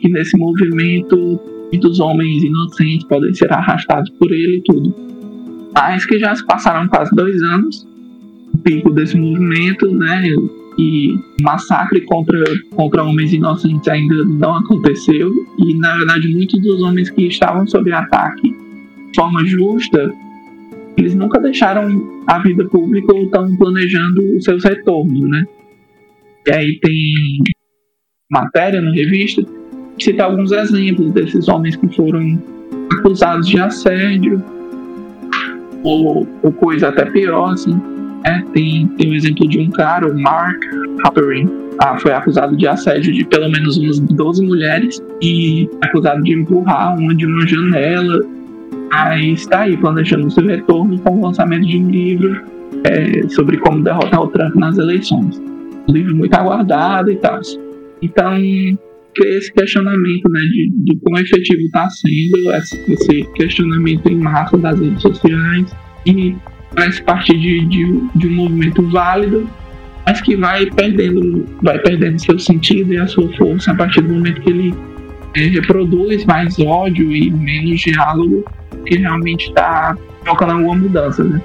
que 0.00 0.08
nesse 0.08 0.36
movimento 0.36 1.40
muitos 1.70 2.00
homens 2.00 2.42
inocentes 2.42 3.06
podem 3.06 3.32
ser 3.32 3.52
arrastados 3.52 4.10
por 4.18 4.30
ele 4.32 4.56
e 4.56 4.62
tudo. 4.62 4.94
Mas 5.72 6.04
que 6.04 6.18
já 6.18 6.34
se 6.34 6.44
passaram 6.44 6.88
quase 6.88 7.14
dois 7.14 7.40
anos 7.42 7.86
o 8.52 8.58
pico 8.58 8.90
desse 8.90 9.16
movimento 9.16 9.88
né 9.94 10.22
massacre 11.40 12.00
contra, 12.02 12.42
contra 12.74 13.04
homens 13.04 13.32
inocentes 13.32 13.86
ainda 13.88 14.24
não 14.24 14.56
aconteceu 14.56 15.32
e 15.58 15.74
na 15.74 15.96
verdade 15.96 16.28
muitos 16.28 16.60
dos 16.60 16.82
homens 16.82 17.10
que 17.10 17.26
estavam 17.26 17.66
sob 17.66 17.92
ataque 17.92 18.54
forma 19.14 19.44
justa, 19.44 20.12
eles 20.96 21.14
nunca 21.14 21.40
deixaram 21.40 22.22
a 22.26 22.38
vida 22.40 22.64
pública 22.68 23.12
ou 23.14 23.24
estão 23.24 23.56
planejando 23.56 24.36
os 24.36 24.44
seus 24.44 24.64
retornos, 24.64 25.28
né? 25.28 25.44
E 26.46 26.52
aí 26.52 26.78
tem 26.80 27.14
matéria 28.30 28.80
na 28.80 28.92
revista 28.92 29.42
que 29.98 30.04
cita 30.04 30.24
alguns 30.24 30.52
exemplos 30.52 31.12
desses 31.12 31.48
homens 31.48 31.76
que 31.76 31.88
foram 31.94 32.40
acusados 32.92 33.46
de 33.46 33.60
assédio 33.60 34.42
ou, 35.82 36.26
ou 36.42 36.52
coisa 36.52 36.88
até 36.88 37.04
pior, 37.06 37.52
assim. 37.52 37.78
É, 38.24 38.40
tem, 38.52 38.86
tem 38.98 39.10
um 39.10 39.14
exemplo 39.14 39.48
de 39.48 39.58
um 39.58 39.70
cara, 39.70 40.06
o 40.06 40.20
Mark 40.20 40.62
Halperin, 41.04 41.48
ah, 41.82 41.98
foi 41.98 42.12
acusado 42.12 42.54
de 42.56 42.66
assédio 42.66 43.12
de 43.12 43.24
pelo 43.24 43.50
menos 43.50 43.78
umas 43.78 43.98
12 43.98 44.44
mulheres 44.44 45.02
e 45.22 45.68
acusado 45.82 46.22
de 46.22 46.34
empurrar 46.34 46.98
uma 46.98 47.14
de 47.14 47.24
uma 47.24 47.46
janela. 47.46 48.20
Aí 48.92 49.32
está 49.32 49.60
aí 49.60 49.76
planejando 49.76 50.30
seu 50.30 50.44
retorno 50.44 50.98
com 50.98 51.18
o 51.18 51.22
lançamento 51.22 51.66
de 51.66 51.78
um 51.78 51.88
livro 51.88 52.42
é, 52.84 53.26
sobre 53.28 53.56
como 53.58 53.82
derrotar 53.82 54.20
o 54.20 54.28
Trump 54.28 54.54
nas 54.56 54.76
eleições. 54.76 55.40
Um 55.88 55.92
livro 55.92 56.14
muito 56.14 56.34
aguardado 56.34 57.10
e 57.10 57.16
tal. 57.16 57.40
Então, 58.02 58.36
esse 59.24 59.52
questionamento 59.52 60.28
né, 60.28 60.40
de, 60.40 60.70
de 60.84 60.96
quão 61.00 61.20
efetivo 61.20 61.60
está 61.62 61.88
sendo 61.90 62.52
esse 62.88 63.22
questionamento 63.34 64.06
em 64.06 64.16
massa 64.16 64.56
das 64.58 64.78
redes 64.78 65.02
sociais 65.02 65.74
e 66.06 66.34
faz 66.74 67.00
parte 67.00 67.36
de, 67.36 67.66
de, 67.66 68.00
de 68.14 68.28
um 68.28 68.34
movimento 68.34 68.82
válido, 68.90 69.48
mas 70.06 70.20
que 70.20 70.36
vai 70.36 70.66
perdendo, 70.66 71.46
vai 71.62 71.78
perdendo 71.78 72.20
seu 72.20 72.38
sentido 72.38 72.92
e 72.92 72.98
a 72.98 73.06
sua 73.06 73.28
força 73.36 73.72
a 73.72 73.74
partir 73.74 74.00
do 74.02 74.12
momento 74.12 74.40
que 74.40 74.50
ele 74.50 74.74
é, 75.36 75.40
reproduz 75.46 76.24
mais 76.24 76.58
ódio 76.58 77.12
e 77.12 77.30
menos 77.30 77.80
diálogo, 77.80 78.44
que 78.86 78.96
realmente 78.98 79.48
está 79.48 79.96
provocando 80.22 80.52
alguma 80.52 80.74
mudança. 80.74 81.22
Né? 81.22 81.40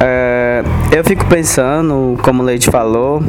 É, 0.00 0.62
eu 0.92 1.04
fico 1.04 1.24
pensando, 1.26 2.18
como 2.22 2.42
o 2.42 2.44
Leite 2.44 2.70
falou, 2.70 3.22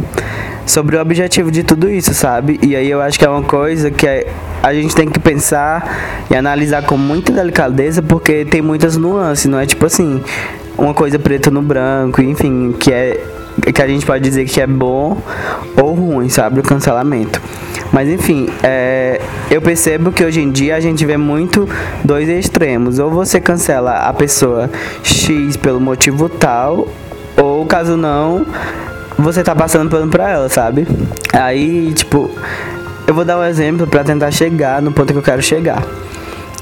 sobre 0.66 0.98
o 0.98 1.02
objetivo 1.02 1.52
de 1.52 1.64
tudo 1.64 1.90
isso, 1.90 2.14
sabe? 2.14 2.60
E 2.62 2.76
aí 2.76 2.90
eu 2.90 3.02
acho 3.02 3.18
que 3.20 3.26
é 3.26 3.30
uma 3.30 3.44
coisa 3.44 3.92
que 3.92 4.08
é, 4.08 4.28
a 4.64 4.74
gente 4.74 4.96
tem 4.96 5.08
que 5.08 5.20
pensar 5.20 6.26
e 6.30 6.36
analisar 6.36 6.84
com 6.84 6.98
muita 6.98 7.32
delicadeza, 7.32 8.02
porque 8.02 8.46
tem 8.46 8.62
muitas 8.62 8.98
nuances, 8.98 9.46
não 9.46 9.60
é 9.60 9.66
tipo 9.66 9.86
assim, 9.86 10.22
uma 10.78 10.94
coisa 10.94 11.20
preta 11.20 11.52
no 11.52 11.62
branco, 11.62 12.22
enfim, 12.22 12.74
que 12.80 12.92
é 12.92 13.24
que 13.74 13.82
a 13.82 13.88
gente 13.88 14.06
pode 14.06 14.24
dizer 14.24 14.46
que 14.46 14.60
é 14.60 14.68
bom 14.68 15.18
ou 15.82 15.94
ruim, 15.94 16.30
sabe? 16.30 16.60
O 16.60 16.64
cancelamento. 16.64 17.42
Mas 17.92 18.10
enfim, 18.10 18.50
é, 18.62 19.22
eu 19.50 19.62
percebo 19.62 20.12
que 20.12 20.24
hoje 20.24 20.42
em 20.42 20.52
dia 20.52 20.76
a 20.76 20.80
gente 20.80 21.06
vê 21.06 21.18
muito 21.18 21.68
dois 22.04 22.28
extremos. 22.28 23.00
Ou 23.00 23.10
você 23.10 23.40
cancela 23.40 23.94
a 24.00 24.14
pessoa 24.14 24.70
X 25.04 25.56
pelo 25.56 25.80
motivo 25.80 26.28
tal, 26.28 26.88
ou 27.38 27.66
caso 27.66 27.96
não, 27.96 28.46
você 29.18 29.44
tá 29.44 29.56
passando 29.56 29.90
pano 29.90 30.10
pra 30.10 30.30
ela, 30.30 30.50
sabe? 30.50 30.88
Aí, 31.34 31.94
tipo, 31.94 32.30
eu 33.08 33.14
vou 33.14 33.26
dar 33.26 33.38
um 33.38 33.44
exemplo 33.44 33.88
para 33.88 34.04
tentar 34.04 34.32
chegar 34.32 34.82
no 34.82 34.92
ponto 34.92 35.14
que 35.14 35.20
eu 35.20 35.24
quero 35.24 35.42
chegar. 35.42 35.84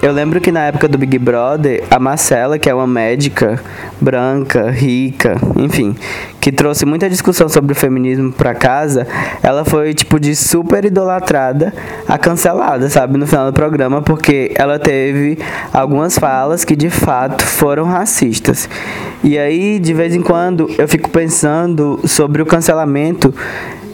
Eu 0.04 0.12
lembro 0.12 0.42
que 0.42 0.52
na 0.52 0.66
época 0.66 0.90
do 0.90 0.98
Big 0.98 1.18
Brother, 1.18 1.82
a 1.90 1.98
Marcela, 1.98 2.60
que 2.60 2.70
é 2.70 2.76
uma 2.76 2.86
médica 2.86 3.58
branca, 4.02 4.70
rica, 4.70 5.38
enfim, 5.56 5.96
que 6.42 6.52
trouxe 6.52 6.86
muita 6.86 7.10
discussão 7.10 7.48
sobre 7.48 7.72
o 7.72 7.76
feminismo 7.76 8.30
para 8.34 8.54
casa, 8.54 9.08
ela 9.42 9.64
foi 9.64 9.94
tipo 9.94 10.20
de 10.20 10.36
super 10.36 10.84
idolatrada 10.84 11.74
a 12.06 12.18
cancelada, 12.18 12.90
sabe, 12.90 13.18
no 13.18 13.26
final 13.26 13.50
do 13.50 13.54
programa, 13.54 14.02
porque 14.02 14.52
ela 14.56 14.78
teve 14.78 15.38
algumas 15.72 16.20
falas 16.20 16.66
que 16.66 16.76
de 16.76 16.90
fato 16.90 17.42
foram 17.42 17.86
racistas. 17.86 18.68
E 19.24 19.38
aí, 19.40 19.80
de 19.80 19.94
vez 19.94 20.14
em 20.14 20.22
quando, 20.22 20.70
eu 20.78 20.86
fico 20.86 21.10
pensando 21.10 21.98
sobre 22.04 22.42
o 22.42 22.46
cancelamento 22.46 23.34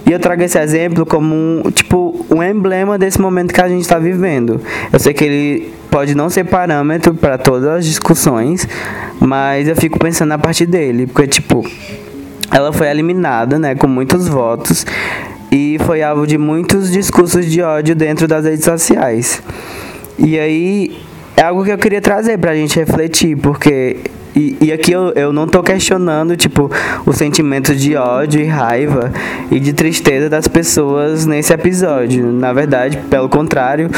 e 0.08 0.12
eu 0.12 0.20
trago 0.20 0.42
esse 0.42 0.58
exemplo 0.58 1.06
como 1.06 1.36
um, 1.36 1.70
tipo, 1.70 2.26
um 2.32 2.42
emblema 2.42 2.98
desse 2.98 3.22
momento 3.22 3.54
que 3.54 3.62
a 3.62 3.70
gente 3.70 3.82
está 3.82 4.00
vivendo. 4.00 4.60
Eu 4.92 4.98
sei 4.98 5.14
que 5.14 5.24
ele 5.24 5.79
pode 5.90 6.16
não 6.16 6.30
ser 6.30 6.44
parâmetro 6.46 7.14
para 7.14 7.38
todas 7.38 7.70
as 7.70 7.86
discussões, 7.86 8.68
mas 9.20 9.68
eu 9.68 9.76
fico 9.76 10.00
pensando 10.00 10.32
a 10.32 10.38
partir 10.38 10.66
dele, 10.66 11.08
porque 11.08 11.28
tipo, 11.28 11.66
ela 12.52 12.72
foi 12.72 12.88
eliminada, 12.88 13.60
né, 13.60 13.76
com 13.76 13.88
muitos 13.88 14.28
votos 14.28 14.86
e 15.52 15.78
foi 15.86 16.02
alvo 16.04 16.28
de 16.28 16.38
muitos 16.38 16.92
discursos 16.92 17.46
de 17.46 17.62
ódio 17.62 17.96
dentro 17.96 18.28
das 18.28 18.46
redes 18.46 18.66
sociais. 18.66 19.42
E 20.18 20.38
aí 20.38 20.98
é 21.36 21.44
algo 21.44 21.64
que 21.64 21.72
eu 21.72 21.78
queria 21.78 22.02
trazer 22.02 22.38
para 22.38 22.52
a 22.52 22.56
gente 22.56 22.78
refletir, 22.78 23.38
porque 23.38 23.98
e, 24.36 24.58
e 24.62 24.72
aqui 24.72 24.92
eu, 24.92 25.12
eu 25.16 25.34
não 25.34 25.48
tô 25.48 25.62
questionando, 25.64 26.36
tipo, 26.36 26.72
o 27.06 27.14
sentimento 27.14 27.76
de 27.76 27.96
ódio 27.96 28.42
e 28.42 28.46
raiva 28.46 29.12
e 29.52 29.60
de 29.60 29.74
tristeza 29.74 30.30
das 30.30 30.48
pessoas 30.48 31.26
nesse 31.26 31.54
episódio. 31.54 32.32
Na 32.32 32.54
verdade, 32.54 32.98
pelo 33.10 33.30
contrário, 33.30 33.90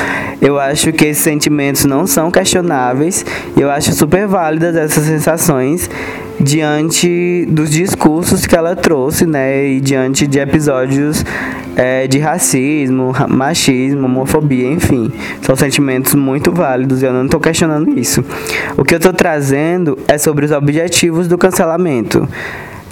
eu 0.41 0.59
acho 0.59 0.91
que 0.91 1.05
esses 1.05 1.23
sentimentos 1.23 1.85
não 1.85 2.07
são 2.07 2.31
questionáveis 2.31 3.25
eu 3.57 3.69
acho 3.69 3.93
super 3.93 4.27
válidas 4.27 4.75
essas 4.75 5.05
sensações 5.05 5.89
diante 6.41 7.45
dos 7.49 7.69
discursos 7.69 8.45
que 8.45 8.55
ela 8.55 8.75
trouxe, 8.75 9.25
né, 9.25 9.65
e 9.67 9.79
diante 9.79 10.25
de 10.25 10.39
episódios 10.39 11.23
é, 11.75 12.07
de 12.07 12.19
racismo, 12.19 13.13
machismo, 13.29 14.05
homofobia, 14.05 14.67
enfim, 14.71 15.11
são 15.41 15.55
sentimentos 15.55 16.15
muito 16.15 16.51
válidos 16.51 17.01
eu 17.03 17.13
não 17.13 17.25
estou 17.25 17.39
questionando 17.39 17.97
isso. 17.97 18.23
O 18.77 18.83
que 18.83 18.93
eu 18.93 18.97
estou 18.97 19.13
trazendo 19.13 19.97
é 20.07 20.17
sobre 20.17 20.45
os 20.45 20.51
objetivos 20.51 21.27
do 21.27 21.37
cancelamento. 21.37 22.27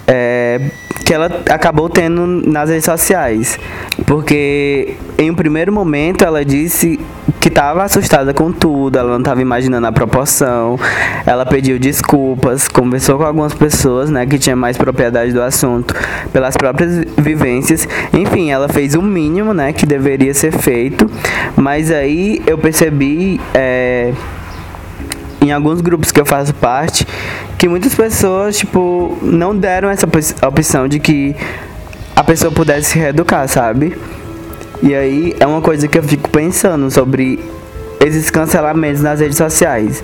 É, 0.06 0.60
que 1.04 1.14
ela 1.14 1.26
acabou 1.48 1.88
tendo 1.88 2.26
nas 2.26 2.68
redes 2.68 2.84
sociais. 2.84 3.58
Porque 4.06 4.94
em 5.18 5.30
um 5.30 5.34
primeiro 5.34 5.72
momento 5.72 6.24
ela 6.24 6.44
disse 6.44 6.98
que 7.40 7.48
estava 7.48 7.82
assustada 7.82 8.34
com 8.34 8.52
tudo, 8.52 8.98
ela 8.98 9.10
não 9.10 9.18
estava 9.18 9.40
imaginando 9.40 9.86
a 9.86 9.92
proporção. 9.92 10.78
Ela 11.24 11.46
pediu 11.46 11.78
desculpas, 11.78 12.68
conversou 12.68 13.16
com 13.16 13.24
algumas 13.24 13.54
pessoas, 13.54 14.10
né, 14.10 14.26
que 14.26 14.38
tinha 14.38 14.54
mais 14.54 14.76
propriedade 14.76 15.32
do 15.32 15.42
assunto, 15.42 15.94
pelas 16.32 16.56
próprias 16.56 17.02
vivências. 17.16 17.88
Enfim, 18.12 18.50
ela 18.50 18.68
fez 18.68 18.94
o 18.94 19.00
mínimo, 19.00 19.54
né, 19.54 19.72
que 19.72 19.86
deveria 19.86 20.34
ser 20.34 20.52
feito. 20.52 21.10
Mas 21.56 21.90
aí 21.90 22.42
eu 22.46 22.58
percebi 22.58 23.40
é, 23.54 24.12
em 25.40 25.50
alguns 25.50 25.80
grupos 25.80 26.12
que 26.12 26.20
eu 26.20 26.26
faço 26.26 26.52
parte 26.54 27.06
que 27.56 27.68
muitas 27.68 27.94
pessoas, 27.94 28.58
tipo, 28.58 29.18
não 29.22 29.56
deram 29.56 29.88
essa 29.88 30.06
opção 30.46 30.88
de 30.88 30.98
que 30.98 31.34
a 32.14 32.22
pessoa 32.22 32.52
pudesse 32.52 32.90
se 32.90 32.98
reeducar, 32.98 33.48
sabe? 33.48 33.96
E 34.82 34.94
aí 34.94 35.34
é 35.38 35.46
uma 35.46 35.60
coisa 35.60 35.86
que 35.86 35.98
eu 35.98 36.02
fico 36.02 36.30
pensando 36.30 36.90
sobre 36.90 37.38
esses 38.04 38.30
cancelamentos 38.30 39.02
nas 39.02 39.20
redes 39.20 39.36
sociais. 39.36 40.02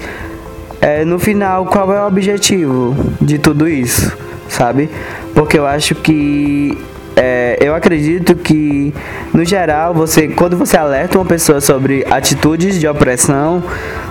É, 0.80 1.04
no 1.04 1.18
final, 1.18 1.64
qual 1.66 1.92
é 1.92 2.02
o 2.02 2.06
objetivo 2.06 2.94
de 3.20 3.38
tudo 3.38 3.66
isso, 3.66 4.16
sabe? 4.48 4.90
Porque 5.34 5.58
eu 5.58 5.66
acho 5.66 5.94
que 5.94 6.76
é, 7.16 7.56
eu 7.60 7.74
acredito 7.74 8.34
que, 8.34 8.92
no 9.32 9.42
geral, 9.42 9.94
você, 9.94 10.28
quando 10.28 10.54
você 10.54 10.76
alerta 10.76 11.18
uma 11.18 11.24
pessoa 11.24 11.62
sobre 11.62 12.06
atitudes 12.10 12.78
de 12.78 12.86
opressão, 12.86 13.64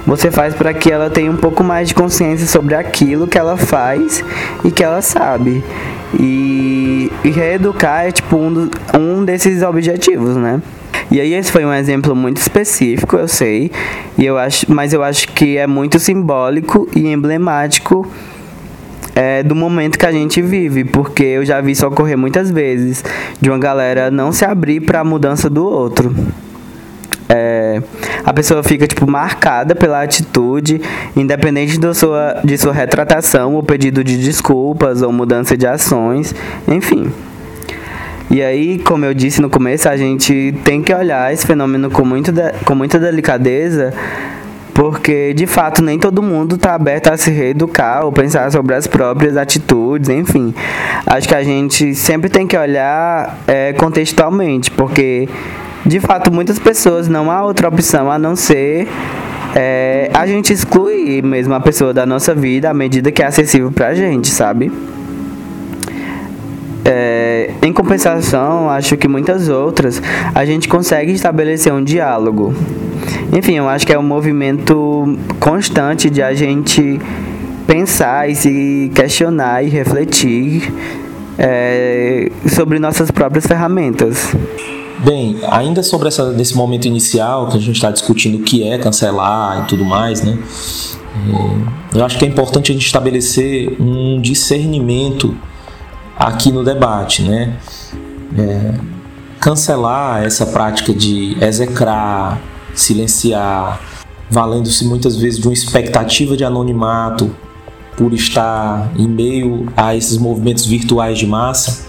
você 0.07 0.31
faz 0.31 0.55
para 0.55 0.73
que 0.73 0.91
ela 0.91 1.07
tenha 1.07 1.31
um 1.31 1.37
pouco 1.37 1.63
mais 1.63 1.87
de 1.87 1.93
consciência 1.93 2.47
sobre 2.47 2.73
aquilo 2.73 3.27
que 3.27 3.37
ela 3.37 3.57
faz 3.57 4.23
e 4.63 4.71
que 4.71 4.83
ela 4.83 5.03
sabe. 5.03 5.63
E, 6.19 7.11
e 7.23 7.29
reeducar 7.29 8.07
é 8.07 8.11
tipo 8.11 8.37
um, 8.37 8.51
do, 8.51 8.71
um 8.99 9.23
desses 9.23 9.61
objetivos, 9.61 10.35
né? 10.35 10.59
E 11.11 11.21
aí 11.21 11.35
esse 11.35 11.51
foi 11.51 11.63
um 11.63 11.73
exemplo 11.73 12.15
muito 12.15 12.37
específico, 12.37 13.15
eu 13.17 13.27
sei, 13.27 13.71
e 14.17 14.25
eu 14.25 14.37
acho, 14.39 14.65
mas 14.71 14.91
eu 14.91 15.03
acho 15.03 15.27
que 15.27 15.57
é 15.57 15.67
muito 15.67 15.99
simbólico 15.99 16.89
e 16.95 17.07
emblemático 17.07 18.07
é, 19.15 19.41
do 19.41 19.55
momento 19.55 19.97
que 19.97 20.05
a 20.05 20.11
gente 20.11 20.41
vive, 20.41 20.83
porque 20.83 21.23
eu 21.23 21.45
já 21.45 21.61
vi 21.61 21.71
isso 21.71 21.87
ocorrer 21.87 22.17
muitas 22.17 22.51
vezes, 22.51 23.03
de 23.39 23.49
uma 23.49 23.57
galera 23.57 24.11
não 24.11 24.33
se 24.33 24.43
abrir 24.43 24.81
para 24.81 24.99
a 24.99 25.03
mudança 25.03 25.49
do 25.49 25.65
outro. 25.65 26.13
É, 27.27 27.81
a 28.23 28.33
pessoa 28.33 28.61
fica 28.61 28.85
tipo 28.85 29.09
marcada 29.09 29.73
pela 29.73 30.03
atitude, 30.03 30.81
independente 31.15 31.79
do 31.79 31.93
sua, 31.95 32.41
de 32.43 32.57
sua 32.57 32.73
retratação 32.73 33.55
ou 33.55 33.63
pedido 33.63 34.03
de 34.03 34.17
desculpas 34.17 35.01
ou 35.01 35.11
mudança 35.11 35.57
de 35.57 35.65
ações, 35.65 36.35
enfim. 36.67 37.11
E 38.29 38.41
aí, 38.41 38.79
como 38.79 39.05
eu 39.05 39.13
disse 39.13 39.41
no 39.41 39.49
começo, 39.49 39.87
a 39.87 39.95
gente 39.95 40.53
tem 40.63 40.81
que 40.81 40.93
olhar 40.93 41.31
esse 41.31 41.47
fenômeno 41.47 41.89
com, 41.89 42.03
muito 42.03 42.31
de, 42.31 42.51
com 42.65 42.75
muita 42.75 42.99
delicadeza 42.99 43.93
porque 44.75 45.33
de 45.33 45.47
fato 45.47 45.81
nem 45.81 45.97
todo 45.97 46.21
mundo 46.21 46.55
está 46.55 46.75
aberto 46.75 47.07
a 47.07 47.15
se 47.15 47.31
reeducar 47.31 48.03
ou 48.03 48.11
pensar 48.11 48.51
sobre 48.51 48.75
as 48.75 48.85
próprias 48.85 49.37
atitudes, 49.37 50.09
enfim. 50.09 50.53
Acho 51.07 51.29
que 51.29 51.33
a 51.33 51.41
gente 51.41 51.95
sempre 51.95 52.29
tem 52.29 52.45
que 52.45 52.57
olhar 52.57 53.39
é, 53.47 53.71
contextualmente, 53.71 54.69
porque 54.69 55.29
de 55.85 55.99
fato 56.01 56.29
muitas 56.29 56.59
pessoas 56.59 57.07
não 57.07 57.31
há 57.31 57.41
outra 57.41 57.69
opção 57.69 58.11
a 58.11 58.19
não 58.19 58.35
ser 58.35 58.85
é, 59.55 60.11
a 60.13 60.27
gente 60.27 60.51
exclui 60.51 61.21
mesmo 61.21 61.53
a 61.53 61.61
pessoa 61.61 61.93
da 61.93 62.05
nossa 62.05 62.35
vida 62.35 62.69
à 62.69 62.73
medida 62.73 63.09
que 63.13 63.23
é 63.23 63.25
acessível 63.25 63.71
pra 63.71 63.93
gente, 63.93 64.27
sabe? 64.27 64.69
É, 66.83 67.14
em 67.61 67.73
compensação, 67.73 68.69
acho 68.69 68.97
que 68.97 69.07
muitas 69.07 69.49
outras 69.49 70.01
a 70.33 70.45
gente 70.45 70.67
consegue 70.67 71.11
estabelecer 71.11 71.73
um 71.73 71.83
diálogo. 71.83 72.53
Enfim, 73.33 73.55
eu 73.55 73.67
acho 73.67 73.85
que 73.85 73.93
é 73.93 73.99
um 73.99 74.03
movimento 74.03 75.17
constante 75.39 76.09
de 76.09 76.21
a 76.21 76.33
gente 76.33 76.99
pensar 77.67 78.29
e 78.29 78.35
se 78.35 78.91
questionar 78.93 79.63
e 79.63 79.69
refletir 79.69 80.73
é, 81.37 82.31
sobre 82.47 82.79
nossas 82.79 83.11
próprias 83.11 83.45
ferramentas. 83.45 84.33
Bem, 85.03 85.37
ainda 85.49 85.83
sobre 85.83 86.07
essa, 86.07 86.31
desse 86.31 86.55
momento 86.55 86.87
inicial 86.87 87.47
que 87.47 87.57
a 87.57 87.59
gente 87.59 87.75
está 87.75 87.91
discutindo 87.91 88.37
o 88.37 88.43
que 88.43 88.67
é 88.67 88.77
cancelar 88.77 89.63
e 89.63 89.67
tudo 89.67 89.83
mais, 89.83 90.21
né? 90.23 90.37
É, 91.93 91.97
eu 91.97 92.05
acho 92.05 92.17
que 92.17 92.25
é 92.25 92.27
importante 92.27 92.71
a 92.71 92.73
gente 92.73 92.85
estabelecer 92.85 93.75
um 93.79 94.19
discernimento 94.21 95.35
aqui 96.17 96.51
no 96.51 96.63
debate, 96.63 97.21
né? 97.21 97.57
É, 98.37 98.73
cancelar 99.39 100.23
essa 100.23 100.45
prática 100.45 100.93
de 100.93 101.37
execrar, 101.41 102.41
silenciar, 102.73 103.79
valendo-se 104.29 104.85
muitas 104.85 105.15
vezes 105.17 105.39
de 105.39 105.47
uma 105.47 105.53
expectativa 105.53 106.35
de 106.35 106.43
anonimato 106.43 107.29
por 107.95 108.13
estar 108.13 108.91
em 108.97 109.07
meio 109.07 109.71
a 109.77 109.95
esses 109.95 110.17
movimentos 110.17 110.65
virtuais 110.65 111.17
de 111.17 111.27
massa, 111.27 111.85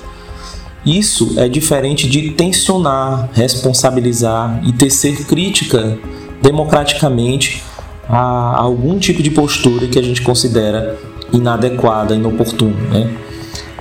isso 0.85 1.35
é 1.37 1.49
diferente 1.49 2.09
de 2.09 2.31
tensionar, 2.31 3.29
responsabilizar 3.33 4.61
e 4.65 4.73
tecer 4.73 5.25
crítica 5.27 5.99
democraticamente 6.41 7.65
a 8.09 8.57
algum 8.57 8.99
tipo 8.99 9.21
de 9.21 9.31
postura 9.31 9.89
que 9.89 9.99
a 9.99 10.03
gente 10.03 10.23
considera 10.23 10.97
inadequada, 11.33 12.15
inoportuna. 12.15 12.77
Né? 12.91 13.26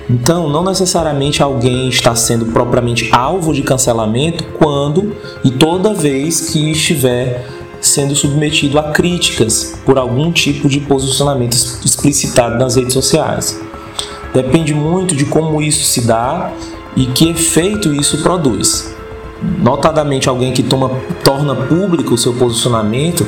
Então, 0.08 0.48
não 0.48 0.62
necessariamente 0.62 1.42
alguém 1.42 1.88
está 1.88 2.14
sendo 2.14 2.46
propriamente 2.46 3.08
alvo 3.12 3.52
de 3.52 3.62
cancelamento 3.62 4.44
quando 4.58 5.16
e 5.42 5.50
toda 5.50 5.92
vez 5.92 6.50
que 6.50 6.70
estiver 6.70 7.44
sendo 7.80 8.14
submetido 8.14 8.78
a 8.78 8.92
críticas 8.92 9.78
por 9.84 9.98
algum 9.98 10.30
tipo 10.32 10.68
de 10.68 10.80
posicionamento 10.80 11.54
explicitado 11.84 12.56
nas 12.56 12.76
redes 12.76 12.94
sociais. 12.94 13.60
Depende 14.32 14.74
muito 14.74 15.14
de 15.14 15.24
como 15.24 15.60
isso 15.60 15.84
se 15.84 16.02
dá 16.06 16.52
e 16.96 17.06
que 17.06 17.28
efeito 17.28 17.92
isso 17.92 18.22
produz. 18.22 18.95
Notadamente, 19.42 20.28
alguém 20.28 20.52
que 20.52 20.62
toma, 20.62 20.90
torna 21.22 21.54
público 21.54 22.14
o 22.14 22.18
seu 22.18 22.34
posicionamento 22.34 23.26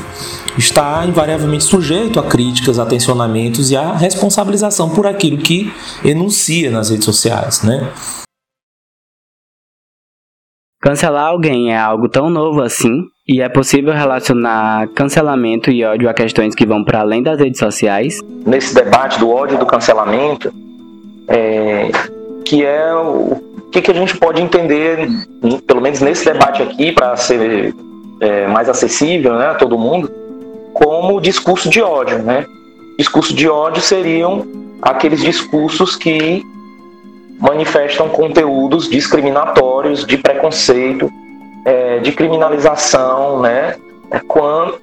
está 0.57 1.05
invariavelmente 1.07 1.65
sujeito 1.65 2.19
a 2.19 2.23
críticas, 2.23 2.79
a 2.79 2.87
tensionamentos 2.87 3.71
e 3.71 3.77
a 3.77 3.93
responsabilização 3.93 4.91
por 4.91 5.07
aquilo 5.07 5.39
que 5.39 5.73
enuncia 6.05 6.71
nas 6.71 6.91
redes 6.91 7.05
sociais, 7.05 7.63
né? 7.63 7.93
Cancelar 10.81 11.27
alguém 11.27 11.73
é 11.73 11.77
algo 11.77 12.09
tão 12.09 12.31
novo 12.31 12.63
assim, 12.63 13.03
e 13.27 13.43
é 13.43 13.49
possível 13.49 13.93
relacionar 13.93 14.89
cancelamento 14.95 15.71
e 15.71 15.85
ódio 15.85 16.09
a 16.09 16.15
questões 16.15 16.55
que 16.55 16.65
vão 16.65 16.85
para 16.85 17.01
além 17.01 17.23
das 17.23 17.39
redes 17.39 17.59
sociais? 17.59 18.21
Nesse 18.47 18.75
debate 18.75 19.19
do 19.19 19.29
ódio 19.29 19.57
e 19.57 19.59
do 19.59 19.67
cancelamento, 19.67 20.53
é, 21.29 21.91
que 22.45 22.65
é 22.65 22.95
o 22.95 23.48
que, 23.71 23.83
que 23.83 23.91
a 23.91 23.95
gente 23.95 24.17
pode 24.17 24.41
entender, 24.41 25.09
pelo 25.67 25.81
menos 25.81 26.01
nesse 26.01 26.25
debate 26.25 26.63
aqui, 26.63 26.93
para 26.93 27.17
ser 27.17 27.75
é, 28.21 28.47
mais 28.47 28.69
acessível 28.69 29.35
né, 29.35 29.49
a 29.49 29.55
todo 29.55 29.79
mundo, 29.79 30.11
como 30.73 31.21
discurso 31.21 31.69
de 31.69 31.81
ódio. 31.81 32.19
Né? 32.19 32.47
Discurso 32.99 33.35
de 33.35 33.49
ódio 33.49 33.83
seriam 33.83 34.47
aqueles 34.81 35.21
discursos 35.21 35.97
que 35.97 36.43
manifestam 37.39 38.09
conteúdos 38.09 38.89
discriminatórios, 38.89 40.05
de 40.05 40.17
preconceito, 40.17 41.11
é, 41.65 41.99
de 41.99 42.13
criminalização, 42.13 43.41
né? 43.41 43.77
É, 44.11 44.19
quanto, 44.21 44.81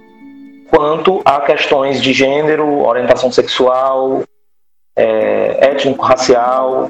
quanto 0.70 1.22
a 1.26 1.42
questões 1.42 2.02
de 2.02 2.14
gênero, 2.14 2.86
orientação 2.86 3.32
sexual, 3.32 4.24
é, 4.96 5.70
étnico-racial, 5.72 6.90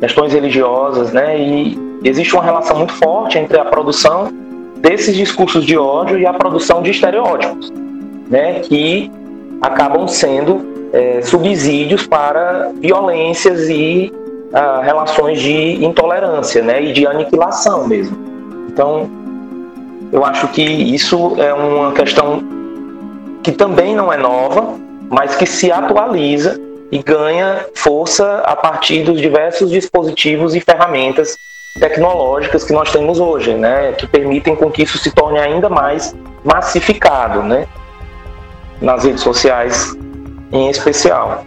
questões 0.00 0.32
religiosas, 0.32 1.12
né? 1.12 1.38
E 1.38 1.78
existe 2.02 2.34
uma 2.34 2.42
relação 2.42 2.78
muito 2.78 2.94
forte 2.94 3.38
entre 3.38 3.58
a 3.58 3.64
produção 3.64 4.32
desses 4.78 5.14
discursos 5.14 5.64
de 5.64 5.76
ódio 5.76 6.18
e 6.18 6.26
a 6.26 6.32
produção 6.32 6.82
de 6.82 6.90
estereótipos, 6.90 7.70
né? 8.28 8.60
Que 8.60 9.12
acabam 9.60 10.08
sendo 10.08 10.88
é, 10.92 11.20
subsídios 11.22 12.06
para 12.06 12.70
violências 12.80 13.68
e 13.68 14.10
ah, 14.52 14.80
relações 14.82 15.40
de 15.40 15.84
intolerância, 15.84 16.62
né? 16.62 16.82
E 16.82 16.92
de 16.92 17.06
aniquilação 17.06 17.86
mesmo. 17.86 18.16
Então, 18.68 19.08
eu 20.10 20.24
acho 20.24 20.48
que 20.48 20.62
isso 20.62 21.34
é 21.36 21.52
uma 21.52 21.92
questão 21.92 22.42
que 23.42 23.52
também 23.52 23.94
não 23.94 24.12
é 24.12 24.16
nova, 24.16 24.74
mas 25.08 25.36
que 25.36 25.46
se 25.46 25.70
atualiza 25.70 26.58
e 26.90 27.02
ganha 27.02 27.66
força 27.74 28.42
a 28.44 28.56
partir 28.56 29.04
dos 29.04 29.20
diversos 29.20 29.70
dispositivos 29.70 30.54
e 30.54 30.60
ferramentas 30.60 31.38
tecnológicas 31.78 32.64
que 32.64 32.72
nós 32.72 32.90
temos 32.90 33.20
hoje, 33.20 33.54
né, 33.54 33.92
que 33.92 34.06
permitem 34.06 34.56
com 34.56 34.70
que 34.70 34.82
isso 34.82 34.98
se 34.98 35.12
torne 35.12 35.38
ainda 35.38 35.68
mais 35.68 36.14
massificado, 36.44 37.42
né, 37.42 37.66
nas 38.80 39.04
redes 39.04 39.22
sociais 39.22 39.96
em 40.52 40.68
especial. 40.68 41.44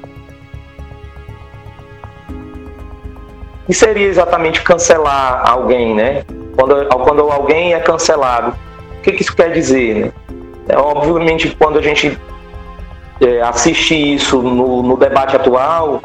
E 3.68 3.74
seria 3.74 4.08
exatamente 4.08 4.62
cancelar 4.62 5.50
alguém, 5.50 5.96
né? 5.96 6.24
Quando, 6.56 6.86
quando 6.86 7.22
alguém 7.32 7.74
é 7.74 7.80
cancelado, 7.80 8.56
o 8.98 9.02
que, 9.02 9.14
que 9.14 9.22
isso 9.22 9.36
quer 9.36 9.52
dizer, 9.52 9.96
né? 9.96 10.12
É, 10.68 10.78
obviamente, 10.78 11.56
quando 11.58 11.80
a 11.80 11.82
gente 11.82 12.18
é, 13.26 13.42
assiste 13.42 13.94
isso 13.94 14.42
no, 14.42 14.84
no 14.84 14.98
debate 14.98 15.36
atual, 15.36 16.02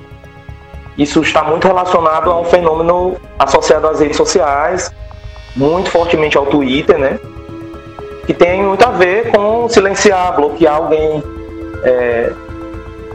isso 0.96 1.22
está 1.22 1.44
muito 1.44 1.66
relacionado 1.66 2.30
a 2.30 2.40
um 2.40 2.44
fenômeno 2.44 3.16
associado 3.38 3.86
às 3.86 4.00
redes 4.00 4.16
sociais, 4.16 4.92
muito 5.54 5.90
fortemente 5.90 6.36
ao 6.36 6.46
Twitter, 6.46 6.98
né? 6.98 7.18
Que 8.26 8.34
tem 8.34 8.62
muito 8.62 8.84
a 8.84 8.90
ver 8.90 9.30
com 9.30 9.68
silenciar, 9.68 10.34
bloquear 10.34 10.76
alguém 10.76 11.22
é, 11.84 12.32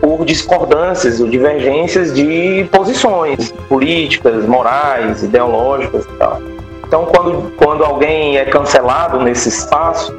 por 0.01 0.25
discordâncias 0.25 1.19
ou 1.19 1.27
divergências 1.27 2.13
de 2.13 2.67
posições 2.71 3.51
políticas, 3.69 4.45
morais, 4.45 5.23
ideológicas 5.23 6.05
e 6.05 6.17
tal. 6.17 6.41
Então, 6.87 7.05
quando, 7.05 7.51
quando 7.57 7.83
alguém 7.83 8.37
é 8.37 8.45
cancelado 8.45 9.19
nesse 9.19 9.49
espaço, 9.49 10.13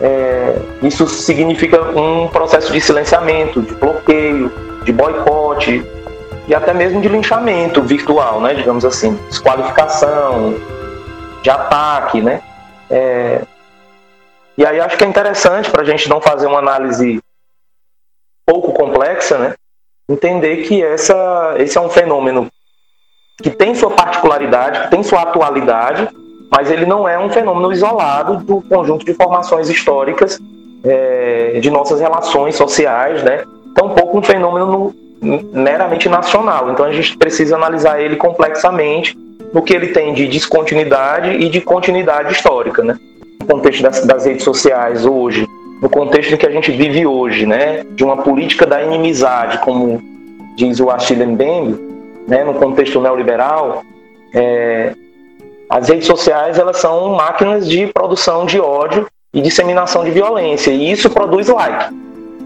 é, 0.00 0.58
isso 0.82 1.06
significa 1.06 1.80
um 1.98 2.28
processo 2.28 2.72
de 2.72 2.80
silenciamento, 2.80 3.62
de 3.62 3.74
bloqueio, 3.74 4.52
de 4.84 4.92
boicote 4.92 5.84
e 6.46 6.54
até 6.54 6.72
mesmo 6.72 7.00
de 7.00 7.08
linchamento 7.08 7.82
virtual, 7.82 8.40
né, 8.40 8.54
digamos 8.54 8.84
assim, 8.84 9.14
desqualificação, 9.28 10.54
de 11.42 11.50
ataque, 11.50 12.20
né? 12.20 12.42
É, 12.90 13.42
e 14.56 14.64
aí 14.64 14.80
acho 14.80 14.96
que 14.96 15.04
é 15.04 15.06
interessante 15.06 15.70
para 15.70 15.82
a 15.82 15.84
gente 15.84 16.08
não 16.08 16.20
fazer 16.20 16.46
uma 16.46 16.58
análise 16.58 17.20
pouco 18.46 18.72
complexa, 18.72 19.38
né? 19.38 19.54
Entender 20.08 20.58
que 20.58 20.82
essa, 20.82 21.56
esse 21.58 21.76
é 21.76 21.80
um 21.80 21.90
fenômeno 21.90 22.48
que 23.42 23.50
tem 23.50 23.74
sua 23.74 23.90
particularidade, 23.90 24.82
que 24.82 24.90
tem 24.90 25.02
sua 25.02 25.22
atualidade, 25.22 26.08
mas 26.50 26.70
ele 26.70 26.86
não 26.86 27.08
é 27.08 27.18
um 27.18 27.28
fenômeno 27.28 27.72
isolado 27.72 28.38
do 28.38 28.60
conjunto 28.62 29.04
de 29.04 29.14
formações 29.14 29.68
históricas 29.68 30.38
é, 30.84 31.58
de 31.60 31.70
nossas 31.70 32.00
relações 32.00 32.54
sociais, 32.54 33.22
né? 33.22 33.44
Tampouco 33.74 34.18
um 34.18 34.22
fenômeno 34.22 34.94
meramente 35.52 36.08
nacional. 36.08 36.70
Então 36.70 36.84
a 36.84 36.92
gente 36.92 37.16
precisa 37.16 37.56
analisar 37.56 38.00
ele 38.00 38.16
complexamente 38.16 39.16
no 39.52 39.62
que 39.62 39.74
ele 39.74 39.88
tem 39.88 40.12
de 40.14 40.28
descontinuidade 40.28 41.30
e 41.30 41.48
de 41.48 41.60
continuidade 41.60 42.32
histórica, 42.32 42.82
né? 42.82 42.96
No 43.40 43.46
contexto 43.46 43.82
das, 43.82 44.04
das 44.04 44.26
redes 44.26 44.44
sociais 44.44 45.04
hoje, 45.04 45.46
no 45.82 45.88
contexto 45.88 46.34
em 46.34 46.36
que 46.36 46.46
a 46.46 46.50
gente 46.50 46.70
vive 46.70 47.06
hoje, 47.06 47.46
né? 47.46 47.84
De 47.94 48.04
uma 48.04 48.18
política 48.18 48.64
da 48.66 48.82
inimizade, 48.82 49.58
como 49.58 50.00
diz 50.56 50.80
o 50.80 50.90
Achille 50.90 51.26
Mbembe, 51.26 51.78
né, 52.26 52.42
no 52.42 52.54
contexto 52.54 53.00
neoliberal, 53.00 53.82
é, 54.34 54.94
as 55.68 55.88
redes 55.88 56.06
sociais 56.06 56.58
elas 56.58 56.78
são 56.78 57.14
máquinas 57.14 57.68
de 57.68 57.86
produção 57.88 58.46
de 58.46 58.60
ódio 58.60 59.06
e 59.34 59.40
disseminação 59.40 60.04
de 60.04 60.10
violência, 60.10 60.70
e 60.70 60.90
isso 60.90 61.10
produz 61.10 61.48
like. 61.48 61.94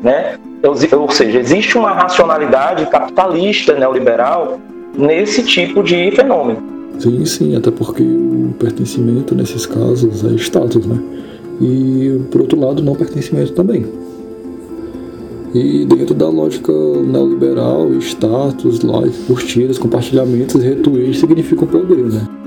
Né? 0.02 0.38
Ou 0.62 1.10
seja, 1.10 1.38
existe 1.38 1.76
uma 1.76 1.92
racionalidade 1.92 2.86
capitalista 2.86 3.74
neoliberal 3.74 4.58
nesse 4.96 5.42
tipo 5.42 5.82
de 5.82 6.10
fenômeno. 6.12 6.62
Sim, 6.98 7.24
sim, 7.24 7.56
até 7.56 7.70
porque 7.70 8.02
o 8.02 8.54
pertencimento 8.58 9.34
nesses 9.34 9.66
casos 9.66 10.24
é 10.24 10.34
status, 10.36 10.84
né? 10.86 10.98
E 11.60 12.20
por 12.30 12.42
outro 12.42 12.58
lado, 12.58 12.82
não 12.82 12.94
pertencimento 12.94 13.52
também. 13.52 13.86
E 15.54 15.84
dentro 15.84 16.14
da 16.14 16.28
lógica 16.28 16.72
neoliberal, 16.72 17.92
status, 18.00 18.80
likes, 18.82 19.24
curtidas, 19.26 19.78
compartilhamentos, 19.78 20.62
retweets 20.62 21.18
significam 21.18 21.66
poder, 21.66 22.04
né? 22.04 22.39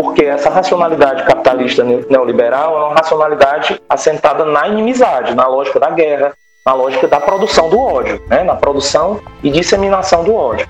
Porque 0.00 0.24
essa 0.24 0.48
racionalidade 0.48 1.24
capitalista 1.24 1.82
neoliberal 1.82 2.76
é 2.76 2.84
uma 2.84 2.94
racionalidade 2.94 3.82
assentada 3.88 4.44
na 4.44 4.68
inimizade, 4.68 5.34
na 5.34 5.48
lógica 5.48 5.80
da 5.80 5.90
guerra, 5.90 6.34
na 6.64 6.72
lógica 6.72 7.08
da 7.08 7.18
produção 7.18 7.68
do 7.68 7.80
ódio, 7.80 8.22
né? 8.28 8.44
na 8.44 8.54
produção 8.54 9.20
e 9.42 9.50
disseminação 9.50 10.22
do 10.22 10.32
ódio. 10.36 10.68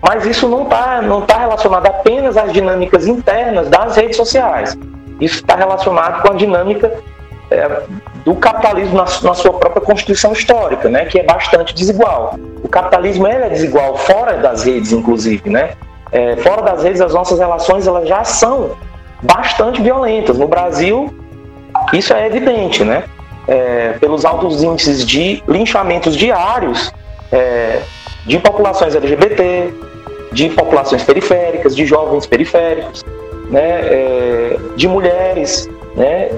Mas 0.00 0.24
isso 0.24 0.48
não 0.48 0.62
está 0.62 1.02
não 1.02 1.22
tá 1.22 1.38
relacionado 1.38 1.86
apenas 1.86 2.36
às 2.36 2.52
dinâmicas 2.52 3.08
internas 3.08 3.68
das 3.68 3.96
redes 3.96 4.16
sociais. 4.16 4.78
Isso 5.20 5.40
está 5.40 5.56
relacionado 5.56 6.22
com 6.22 6.32
a 6.32 6.36
dinâmica 6.36 7.02
é, 7.50 7.82
do 8.24 8.36
capitalismo 8.36 8.96
na, 8.96 9.02
na, 9.02 9.34
sua 9.34 9.54
própria 9.54 9.82
constituição 9.82 10.32
histórica, 10.32 10.88
né, 10.88 11.04
que 11.06 11.18
é 11.18 11.24
bastante 11.24 11.74
desigual. 11.74 12.36
O 12.62 12.68
capitalismo 12.68 13.26
é 13.26 13.48
desigual 13.48 13.96
fora 13.96 14.34
das 14.34 14.62
redes, 14.62 14.92
inclusive, 14.92 15.50
né? 15.50 15.72
É, 16.10 16.36
fora 16.36 16.62
das 16.62 16.82
redes, 16.82 17.00
as 17.00 17.12
nossas 17.12 17.38
relações 17.38 17.86
elas 17.86 18.08
já 18.08 18.24
são 18.24 18.72
bastante 19.22 19.82
violentas. 19.82 20.38
No 20.38 20.48
Brasil, 20.48 21.14
isso 21.92 22.12
é 22.12 22.26
evidente, 22.26 22.84
né? 22.84 23.04
É, 23.46 23.94
pelos 24.00 24.24
altos 24.24 24.62
índices 24.62 25.06
de 25.06 25.42
linchamentos 25.48 26.14
diários 26.14 26.92
é, 27.32 27.80
de 28.26 28.38
populações 28.38 28.94
LGBT, 28.94 29.72
de 30.32 30.50
populações 30.50 31.02
periféricas, 31.02 31.74
de 31.74 31.86
jovens 31.86 32.26
periféricos, 32.26 33.02
né, 33.48 33.80
é, 33.80 34.56
de 34.76 34.86
mulheres, 34.86 35.66
né, 35.96 36.28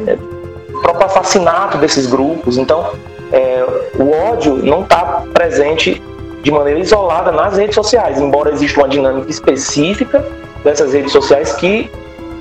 próprio 0.83 1.07
assassinato 1.07 1.79
desses 1.79 2.07
grupos. 2.07 2.57
Então, 2.57 2.93
é, 3.33 3.65
o 3.99 4.11
ódio 4.31 4.57
não 4.57 4.83
está 4.83 5.25
presente 5.33 6.03
de 6.43 6.51
maneira 6.51 6.81
isolada 6.81 7.31
nas 7.33 7.57
redes 7.57 7.75
sociais, 7.75 8.21
embora 8.21 8.53
exista 8.53 8.81
uma 8.81 8.89
dinâmica 8.89 9.31
específica 9.31 10.25
dessas 10.65 10.93
redes 10.93 11.13
sociais 11.13 11.53
que 11.53 11.91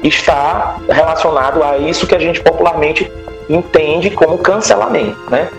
está 0.03 0.77
relacionado 0.89 1.63
a 1.63 1.77
isso 1.77 2.07
que 2.07 2.15
a 2.15 2.19
gente 2.19 2.41
popularmente 2.41 3.11
entende 3.49 4.09
como 4.11 4.37
cancelamento, 4.37 5.17
né? 5.29 5.49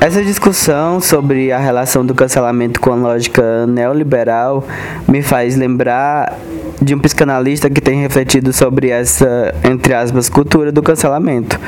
Essa 0.00 0.22
discussão 0.22 1.00
sobre 1.00 1.50
a 1.50 1.58
relação 1.58 2.04
do 2.04 2.14
cancelamento 2.14 2.78
com 2.78 2.92
a 2.92 2.94
lógica 2.94 3.66
neoliberal 3.66 4.62
me 5.08 5.22
faz 5.22 5.56
lembrar 5.56 6.38
de 6.82 6.94
um 6.94 6.98
psicanalista 6.98 7.70
que 7.70 7.80
tem 7.80 8.02
refletido 8.02 8.52
sobre 8.52 8.90
essa, 8.90 9.54
entre 9.64 9.94
aspas, 9.94 10.28
cultura 10.28 10.70
do 10.70 10.82
cancelamento. 10.82 11.58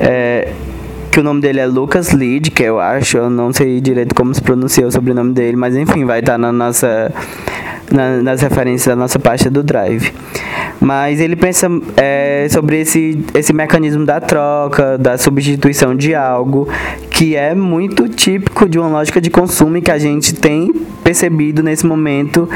É, 0.00 0.52
que 1.16 1.20
o 1.20 1.22
nome 1.22 1.40
dele 1.40 1.60
é 1.60 1.66
Lucas 1.66 2.12
Lid, 2.12 2.50
que 2.50 2.62
eu 2.62 2.78
acho, 2.78 3.16
eu 3.16 3.30
não 3.30 3.50
sei 3.50 3.80
direito 3.80 4.14
como 4.14 4.34
se 4.34 4.42
pronuncia 4.42 4.86
o 4.86 4.92
sobrenome 4.92 5.32
dele, 5.32 5.56
mas 5.56 5.74
enfim, 5.74 6.04
vai 6.04 6.20
estar 6.20 6.36
na 6.36 6.52
nossa, 6.52 7.10
na, 7.90 8.20
nas 8.20 8.42
referências 8.42 8.94
da 8.94 8.94
nossa 8.94 9.18
pasta 9.18 9.48
do 9.48 9.62
Drive. 9.62 10.12
Mas 10.78 11.18
ele 11.18 11.34
pensa 11.34 11.68
é, 11.96 12.46
sobre 12.50 12.82
esse, 12.82 13.18
esse 13.32 13.50
mecanismo 13.54 14.04
da 14.04 14.20
troca, 14.20 14.98
da 14.98 15.16
substituição 15.16 15.96
de 15.96 16.14
algo, 16.14 16.68
que 17.10 17.34
é 17.34 17.54
muito 17.54 18.10
típico 18.10 18.68
de 18.68 18.78
uma 18.78 18.88
lógica 18.88 19.18
de 19.18 19.30
consumo 19.30 19.80
que 19.80 19.90
a 19.90 19.98
gente 19.98 20.34
tem 20.34 20.70
percebido 21.02 21.62
nesse 21.62 21.86
momento 21.86 22.46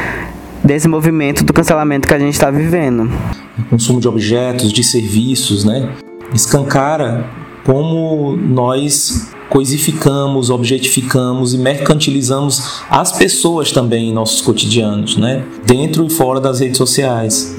desse 0.62 0.87
movimento 0.87 1.42
do 1.44 1.55
cancelamento 1.55 2.07
que 2.07 2.12
a 2.12 2.18
gente 2.18 2.35
está 2.35 2.51
vivendo. 2.51 3.11
O 3.59 3.64
consumo 3.70 4.03
de 4.03 4.07
objetos, 4.07 4.70
de 4.70 4.85
serviços, 4.85 5.64
né? 5.64 5.88
Escancara 6.35 7.39
como 7.64 8.37
nós 8.37 9.31
coisificamos, 9.49 10.49
objetificamos 10.49 11.55
e 11.55 11.59
mercantilizamos 11.59 12.83
as 12.88 13.12
pessoas 13.12 13.73
também 13.73 14.11
em 14.11 14.12
nossos 14.12 14.40
cotidianos, 14.40 15.16
né? 15.16 15.44
Dentro 15.66 16.07
e 16.07 16.11
fora 16.11 16.40
das 16.40 16.61
redes 16.61 16.79
sociais. 16.79 17.57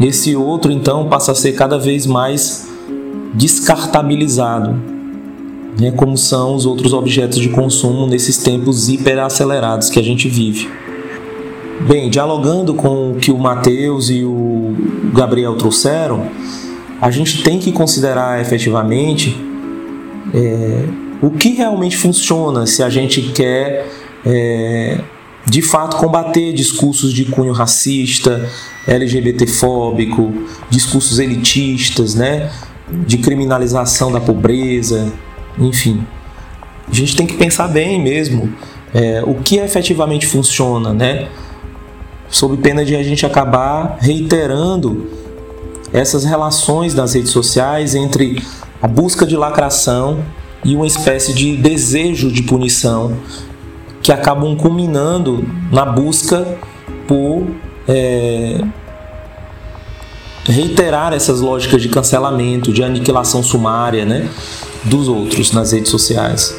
Esse 0.00 0.36
outro, 0.36 0.70
então, 0.70 1.08
passa 1.08 1.32
a 1.32 1.34
ser 1.34 1.52
cada 1.52 1.78
vez 1.78 2.06
mais 2.06 2.68
descartabilizado, 3.32 4.74
né, 5.78 5.90
como 5.90 6.16
são 6.16 6.54
os 6.54 6.64
outros 6.66 6.92
objetos 6.92 7.38
de 7.38 7.50
consumo 7.50 8.06
nesses 8.06 8.38
tempos 8.38 8.88
hiperacelerados 8.88 9.90
que 9.90 9.98
a 9.98 10.02
gente 10.02 10.28
vive. 10.28 10.68
Bem, 11.86 12.08
dialogando 12.08 12.74
com 12.74 13.12
o 13.12 13.14
que 13.16 13.30
o 13.30 13.38
Matheus 13.38 14.08
e 14.08 14.24
o 14.24 14.74
Gabriel 15.12 15.54
trouxeram, 15.56 16.28
a 17.00 17.10
gente 17.10 17.42
tem 17.42 17.58
que 17.58 17.72
considerar 17.72 18.40
efetivamente 18.40 19.36
é, 20.34 20.84
o 21.22 21.30
que 21.30 21.50
realmente 21.50 21.96
funciona 21.96 22.66
se 22.66 22.82
a 22.82 22.88
gente 22.88 23.22
quer 23.32 23.86
é, 24.24 25.00
de 25.44 25.62
fato 25.62 25.96
combater 25.96 26.52
discursos 26.52 27.12
de 27.12 27.24
cunho 27.26 27.52
racista, 27.52 28.48
LGBTfóbico, 28.86 30.32
discursos 30.68 31.18
elitistas, 31.18 32.14
né, 32.14 32.50
de 33.06 33.18
criminalização 33.18 34.10
da 34.10 34.20
pobreza, 34.20 35.12
enfim. 35.58 36.04
A 36.88 36.94
gente 36.94 37.16
tem 37.16 37.26
que 37.26 37.34
pensar 37.34 37.68
bem 37.68 38.02
mesmo 38.02 38.52
é, 38.94 39.22
o 39.24 39.34
que 39.34 39.56
efetivamente 39.58 40.26
funciona, 40.26 40.92
né, 40.92 41.28
sob 42.28 42.56
pena 42.56 42.84
de 42.84 42.96
a 42.96 43.02
gente 43.02 43.24
acabar 43.24 43.98
reiterando 44.00 45.25
essas 45.92 46.24
relações 46.24 46.94
nas 46.94 47.14
redes 47.14 47.30
sociais 47.30 47.94
entre 47.94 48.42
a 48.82 48.88
busca 48.88 49.26
de 49.26 49.36
lacração 49.36 50.22
e 50.64 50.74
uma 50.74 50.86
espécie 50.86 51.32
de 51.32 51.56
desejo 51.56 52.30
de 52.30 52.42
punição 52.42 53.16
que 54.02 54.12
acabam 54.12 54.56
culminando 54.56 55.44
na 55.70 55.84
busca 55.84 56.46
por 57.06 57.46
é, 57.88 58.60
reiterar 60.44 61.12
essas 61.12 61.40
lógicas 61.40 61.82
de 61.82 61.88
cancelamento, 61.88 62.72
de 62.72 62.82
aniquilação 62.82 63.42
sumária 63.42 64.04
né, 64.04 64.28
dos 64.84 65.08
outros 65.08 65.52
nas 65.52 65.72
redes 65.72 65.90
sociais. 65.90 66.56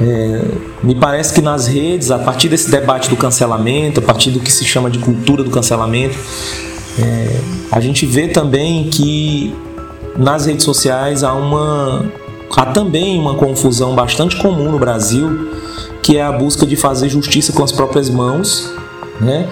É, 0.00 0.42
me 0.82 0.94
parece 0.94 1.32
que 1.32 1.40
nas 1.40 1.66
redes, 1.66 2.10
a 2.10 2.18
partir 2.18 2.48
desse 2.48 2.70
debate 2.70 3.08
do 3.08 3.16
cancelamento, 3.16 4.00
a 4.00 4.02
partir 4.02 4.30
do 4.30 4.40
que 4.40 4.52
se 4.52 4.64
chama 4.64 4.90
de 4.90 4.98
cultura 4.98 5.42
do 5.42 5.50
cancelamento, 5.50 6.18
é, 6.98 7.40
a 7.70 7.80
gente 7.80 8.06
vê 8.06 8.28
também 8.28 8.88
que 8.88 9.54
nas 10.16 10.46
redes 10.46 10.64
sociais 10.64 11.22
há 11.22 11.34
uma 11.34 12.04
há 12.56 12.66
também 12.66 13.18
uma 13.18 13.34
confusão 13.34 13.94
bastante 13.94 14.36
comum 14.36 14.70
no 14.70 14.78
Brasil 14.78 15.50
que 16.02 16.16
é 16.16 16.22
a 16.22 16.30
busca 16.30 16.64
de 16.64 16.76
fazer 16.76 17.08
justiça 17.08 17.52
com 17.52 17.64
as 17.64 17.72
próprias 17.72 18.08
mãos, 18.08 18.72
né? 19.20 19.48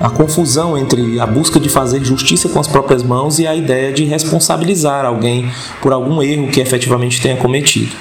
a 0.00 0.10
confusão 0.10 0.76
entre 0.76 1.18
a 1.18 1.26
busca 1.26 1.60
de 1.60 1.68
fazer 1.68 2.04
justiça 2.04 2.48
com 2.48 2.60
as 2.60 2.66
próprias 2.66 3.02
mãos 3.02 3.38
e 3.38 3.46
a 3.46 3.54
ideia 3.54 3.92
de 3.92 4.04
responsabilizar 4.04 5.04
alguém 5.04 5.50
por 5.80 5.92
algum 5.92 6.22
erro 6.22 6.48
que 6.48 6.60
efetivamente 6.60 7.20
tenha 7.20 7.36
cometido. 7.36 7.92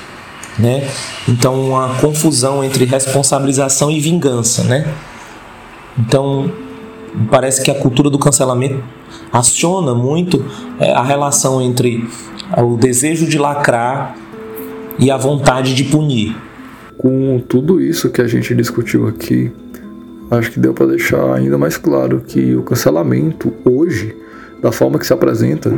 Né? 0.57 0.87
Então, 1.27 1.69
uma 1.69 1.95
confusão 1.95 2.63
entre 2.63 2.85
responsabilização 2.85 3.89
e 3.89 3.99
vingança. 4.01 4.63
Né? 4.63 4.85
Então, 5.97 6.51
parece 7.29 7.63
que 7.63 7.71
a 7.71 7.75
cultura 7.75 8.09
do 8.09 8.19
cancelamento 8.19 8.83
aciona 9.31 9.93
muito 9.93 10.43
é, 10.79 10.91
a 10.91 11.03
relação 11.03 11.61
entre 11.61 12.07
o 12.57 12.75
desejo 12.77 13.27
de 13.27 13.37
lacrar 13.37 14.15
e 14.99 15.09
a 15.09 15.17
vontade 15.17 15.73
de 15.73 15.83
punir. 15.85 16.35
Com 16.97 17.41
tudo 17.47 17.81
isso 17.81 18.09
que 18.09 18.21
a 18.21 18.27
gente 18.27 18.53
discutiu 18.53 19.07
aqui, 19.07 19.51
acho 20.29 20.51
que 20.51 20.59
deu 20.59 20.73
para 20.73 20.85
deixar 20.87 21.33
ainda 21.33 21.57
mais 21.57 21.77
claro 21.77 22.21
que 22.25 22.55
o 22.55 22.63
cancelamento 22.63 23.53
hoje, 23.65 24.15
da 24.61 24.71
forma 24.71 24.99
que 24.99 25.05
se 25.05 25.13
apresenta, 25.13 25.73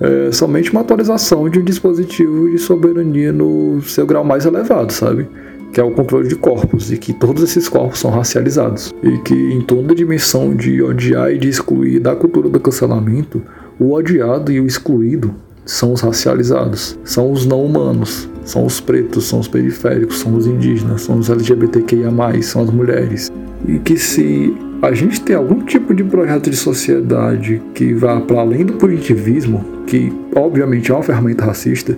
é 0.00 0.32
somente 0.32 0.70
uma 0.72 0.80
atualização 0.80 1.48
de 1.48 1.58
um 1.58 1.64
dispositivo 1.64 2.50
de 2.50 2.58
soberania 2.58 3.32
no 3.32 3.82
seu 3.82 4.06
grau 4.06 4.24
mais 4.24 4.46
elevado, 4.46 4.92
sabe? 4.92 5.28
Que 5.72 5.80
é 5.80 5.84
o 5.84 5.92
controle 5.92 6.28
de 6.28 6.34
corpos 6.34 6.90
e 6.90 6.98
que 6.98 7.12
todos 7.12 7.42
esses 7.42 7.68
corpos 7.68 8.00
são 8.00 8.10
racializados 8.10 8.92
e 9.02 9.18
que 9.18 9.34
em 9.34 9.60
toda 9.60 9.92
a 9.92 9.96
dimensão 9.96 10.54
de 10.54 10.82
odiar 10.82 11.32
e 11.32 11.38
de 11.38 11.48
excluir 11.48 12.00
da 12.00 12.16
cultura 12.16 12.48
do 12.48 12.58
cancelamento, 12.58 13.42
o 13.78 13.92
odiado 13.92 14.50
e 14.50 14.60
o 14.60 14.66
excluído 14.66 15.34
são 15.64 15.92
os 15.92 16.00
racializados, 16.00 16.98
são 17.04 17.30
os 17.30 17.46
não 17.46 17.64
humanos, 17.64 18.28
são 18.44 18.66
os 18.66 18.80
pretos, 18.80 19.28
são 19.28 19.38
os 19.38 19.46
periféricos, 19.46 20.18
são 20.18 20.34
os 20.34 20.46
indígenas, 20.46 21.02
são 21.02 21.18
os 21.18 21.30
LGBTQIA, 21.30 22.10
são 22.42 22.62
as 22.62 22.70
mulheres. 22.70 23.30
E 23.66 23.78
que 23.78 23.96
se 23.96 24.52
a 24.82 24.92
gente 24.92 25.20
tem 25.20 25.36
algum 25.36 25.62
tipo 25.64 25.94
de 25.94 26.02
projeto 26.02 26.50
de 26.50 26.56
sociedade 26.56 27.60
que 27.74 27.92
vá 27.92 28.20
para 28.20 28.40
além 28.40 28.64
do 28.64 28.72
punitivismo, 28.72 29.64
que 29.86 30.12
obviamente 30.34 30.90
é 30.90 30.94
uma 30.94 31.02
ferramenta 31.02 31.44
racista, 31.44 31.96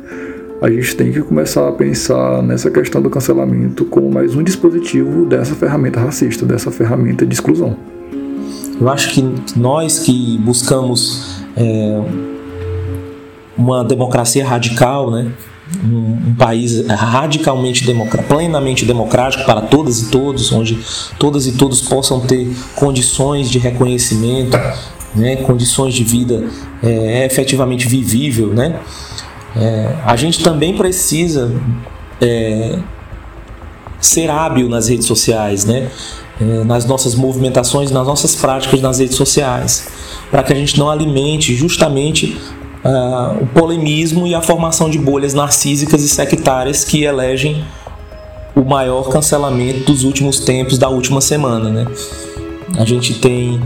a 0.63 0.71
gente 0.71 0.95
tem 0.95 1.11
que 1.11 1.21
começar 1.21 1.69
a 1.69 1.73
pensar 1.73 2.41
nessa 2.41 2.71
questão 2.71 3.03
do 3.03 3.11
cancelamento 3.11 3.85
como 3.85 4.09
mais 4.09 4.37
um 4.37 4.45
dispositivo 4.45 5.27
dessa 5.27 5.57
ferramenta 5.57 5.99
racista, 5.99 6.47
dessa 6.47 6.71
ferramenta 6.71 7.27
de 7.27 7.35
exclusão. 7.35 7.77
Eu 8.81 8.89
acho 8.89 9.11
que 9.11 9.25
nós 9.57 9.99
que 9.99 10.39
buscamos 10.39 11.43
é, 11.57 12.01
uma 13.59 13.85
democracia 13.85 14.47
radical, 14.47 15.11
né? 15.11 15.33
um, 15.85 16.31
um 16.31 16.35
país 16.37 16.87
radicalmente 16.87 17.85
democrático, 17.85 18.33
plenamente 18.33 18.85
democrático 18.85 19.45
para 19.45 19.63
todas 19.63 20.01
e 20.01 20.11
todos, 20.11 20.53
onde 20.53 20.79
todas 21.19 21.49
e 21.49 21.53
todos 21.53 21.81
possam 21.81 22.21
ter 22.21 22.49
condições 22.77 23.51
de 23.51 23.59
reconhecimento, 23.59 24.57
né, 25.15 25.37
condições 25.37 25.93
de 25.93 26.05
vida 26.05 26.45
é, 26.83 27.27
efetivamente 27.27 27.89
vivível, 27.89 28.49
né? 28.49 28.79
É, 29.57 29.97
a 30.05 30.17
gente 30.17 30.43
também 30.43 30.77
precisa 30.77 31.53
é, 32.21 32.79
ser 34.01 34.31
hábil 34.31 34.69
nas 34.69 34.89
redes 34.89 35.07
sociais, 35.07 35.65
né? 35.65 35.89
É, 36.41 36.65
nas 36.65 36.87
nossas 36.87 37.15
movimentações, 37.15 37.91
nas 37.91 38.07
nossas 38.07 38.35
práticas 38.35 38.81
nas 38.81 38.99
redes 38.99 39.17
sociais, 39.17 39.89
para 40.31 40.43
que 40.43 40.53
a 40.53 40.57
gente 40.57 40.79
não 40.79 40.91
alimente 40.91 41.55
justamente 41.55 42.37
uh, 42.85 43.43
o 43.43 43.47
polemismo 43.49 44.27
e 44.27 44.35
a 44.35 44.41
formação 44.41 44.89
de 44.89 44.99
bolhas 44.99 45.35
narcísicas 45.35 46.03
e 46.03 46.09
sectárias 46.09 46.85
que 46.85 47.05
elegem 47.05 47.65
o 48.55 48.63
maior 48.63 49.09
cancelamento 49.09 49.93
dos 49.93 50.05
últimos 50.05 50.41
tempos, 50.41 50.79
da 50.79 50.89
última 50.89 51.21
semana. 51.21 51.71
Né? 51.71 51.87
A 52.79 52.85
gente 52.85 53.15
tem 53.15 53.61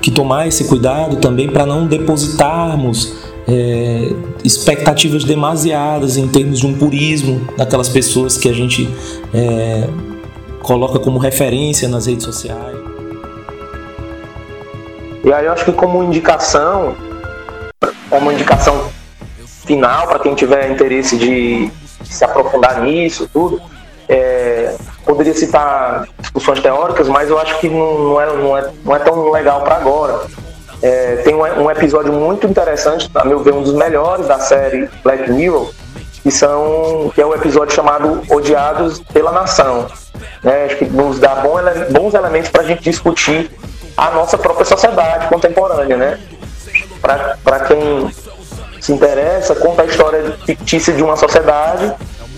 que 0.00 0.10
tomar 0.10 0.46
esse 0.46 0.64
cuidado 0.64 1.16
também 1.16 1.48
para 1.48 1.64
não 1.64 1.86
depositarmos 1.86 3.14
é, 3.48 4.10
expectativas 4.42 5.24
demasiadas 5.24 6.16
em 6.16 6.28
termos 6.28 6.60
de 6.60 6.66
um 6.66 6.74
purismo 6.76 7.46
daquelas 7.56 7.88
pessoas 7.88 8.36
que 8.36 8.48
a 8.48 8.52
gente 8.52 8.88
é, 9.32 9.88
coloca 10.62 10.98
como 10.98 11.18
referência 11.18 11.88
nas 11.88 12.06
redes 12.06 12.24
sociais. 12.24 12.76
E 15.24 15.32
aí 15.32 15.46
eu 15.46 15.52
acho 15.52 15.64
que 15.64 15.72
como 15.72 16.02
indicação, 16.02 16.94
como 18.10 18.30
indicação 18.30 18.90
final 19.64 20.06
para 20.06 20.18
quem 20.18 20.34
tiver 20.34 20.70
interesse 20.70 21.16
de 21.16 21.70
se 22.04 22.24
aprofundar 22.24 22.82
nisso, 22.82 23.28
tudo, 23.32 23.60
é, 24.08 24.76
poderia 25.04 25.34
citar 25.34 26.06
discussões 26.18 26.60
teóricas, 26.60 27.08
mas 27.08 27.30
eu 27.30 27.38
acho 27.38 27.58
que 27.58 27.68
não, 27.68 27.98
não, 27.98 28.20
é, 28.20 28.36
não, 28.36 28.58
é, 28.58 28.70
não 28.84 28.96
é 28.96 28.98
tão 28.98 29.30
legal 29.30 29.62
para 29.62 29.76
agora. 29.76 30.26
É, 30.84 31.16
tem 31.24 31.34
um, 31.34 31.40
um, 31.40 31.70
episódio 31.70 32.12
muito 32.12 32.46
interessante, 32.46 33.10
a 33.14 33.24
meu 33.24 33.38
ver, 33.38 33.54
um 33.54 33.62
dos 33.62 33.72
melhores 33.72 34.26
da 34.26 34.38
série 34.38 34.86
Black 35.02 35.32
Mirror, 35.32 35.72
que, 36.22 36.30
são, 36.30 37.10
que 37.14 37.22
é 37.22 37.24
o 37.24 37.30
um 37.30 37.34
episódio 37.34 37.74
chamado 37.74 38.20
Odiados 38.28 39.00
pela 39.00 39.32
Nação. 39.32 39.86
Né? 40.42 40.66
Acho 40.66 40.76
que 40.76 40.84
nos 40.84 41.18
dá 41.18 41.36
bom, 41.36 41.54
bons 41.90 42.12
elementos 42.12 42.50
para 42.50 42.60
a 42.60 42.66
gente 42.66 42.82
discutir 42.82 43.50
a 43.96 44.10
nossa 44.10 44.36
própria 44.36 44.66
sociedade 44.66 45.26
contemporânea. 45.28 45.96
Né? 45.96 46.20
Para 47.00 47.60
quem 47.60 48.10
se 48.78 48.92
interessa, 48.92 49.54
conta 49.54 49.84
a 49.84 49.86
história 49.86 50.36
fictícia 50.44 50.92
de 50.92 51.02
uma 51.02 51.16
sociedade 51.16 51.94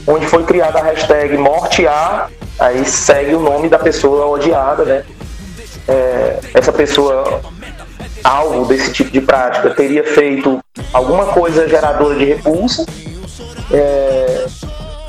onde 0.06 0.24
foi 0.28 0.44
criada 0.44 0.78
a 0.78 0.82
hashtag 0.84 1.36
Morte 1.36 1.84
A, 1.84 2.28
aí 2.60 2.84
segue 2.84 3.34
o 3.34 3.40
nome 3.40 3.68
da 3.68 3.80
pessoa 3.80 4.24
odiada, 4.26 4.84
né? 4.84 5.04
É, 5.88 6.38
essa 6.54 6.72
pessoa 6.72 7.40
alvo 8.26 8.64
desse 8.64 8.92
tipo 8.92 9.10
de 9.10 9.20
prática 9.20 9.70
teria 9.70 10.02
feito 10.02 10.58
alguma 10.92 11.26
coisa 11.26 11.68
geradora 11.68 12.16
de 12.16 12.24
repulsa. 12.24 12.84
É, 13.72 14.46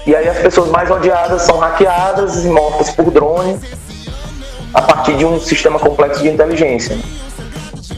e 0.05 0.15
aí 0.15 0.27
as 0.29 0.37
pessoas 0.37 0.69
mais 0.69 0.89
odiadas 0.89 1.41
são 1.41 1.57
hackeadas 1.57 2.45
e 2.45 2.47
mortas 2.47 2.91
por 2.91 3.11
drone 3.11 3.59
a 4.73 4.81
partir 4.81 5.17
de 5.17 5.25
um 5.25 5.39
sistema 5.39 5.79
complexo 5.79 6.21
de 6.21 6.29
inteligência. 6.29 6.97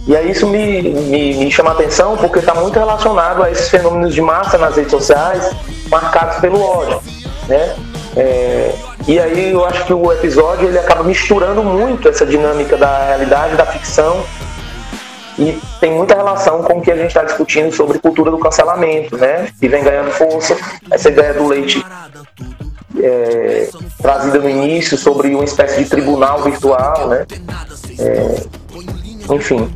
E 0.08 0.16
aí 0.16 0.32
isso 0.32 0.48
me, 0.48 0.82
me, 0.82 1.34
me 1.36 1.52
chama 1.52 1.72
a 1.72 1.74
atenção 1.74 2.18
porque 2.18 2.40
está 2.40 2.56
muito 2.56 2.80
relacionado 2.80 3.44
a 3.44 3.52
esses 3.52 3.70
fenômenos 3.70 4.14
de 4.14 4.22
massa 4.22 4.58
nas 4.58 4.76
redes 4.76 4.92
sociais 4.92 5.52
marcados 5.90 6.38
pelo 6.38 6.62
ódio. 6.62 7.00
Né? 7.48 7.76
É, 8.16 8.74
e 9.08 9.20
aí 9.20 9.52
eu 9.52 9.64
acho 9.66 9.86
que 9.86 9.94
o 9.94 10.12
episódio 10.12 10.68
ele 10.68 10.80
acaba 10.80 11.04
misturando 11.04 11.64
muito 11.64 12.08
essa 12.08 12.26
dinâmica 12.26 12.76
da 12.76 13.06
realidade, 13.06 13.56
da 13.56 13.66
ficção 13.66 14.24
e 15.40 15.58
tem 15.80 15.94
muita 15.94 16.16
relação 16.16 16.62
com 16.64 16.80
o 16.80 16.82
que 16.82 16.92
a 16.92 16.96
gente 16.98 17.08
está 17.08 17.24
discutindo 17.24 17.74
sobre 17.74 17.98
cultura 17.98 18.30
do 18.30 18.38
cancelamento, 18.38 19.18
né? 19.18 19.48
Que 19.58 19.70
vem 19.70 19.82
ganhando 19.82 20.12
força. 20.12 20.58
Essa 20.92 21.10
ideia 21.10 21.34
do 21.34 21.48
leite 21.48 21.82
é, 23.02 23.70
trazida 24.02 24.38
no 24.40 24.50
início 24.50 24.98
sobre 24.98 25.34
uma 25.34 25.46
espécie 25.46 25.82
de 25.82 25.90
tribunal 25.90 26.44
virtual, 26.44 27.08
né? 27.08 27.26
É, 27.98 29.34
enfim, 29.34 29.72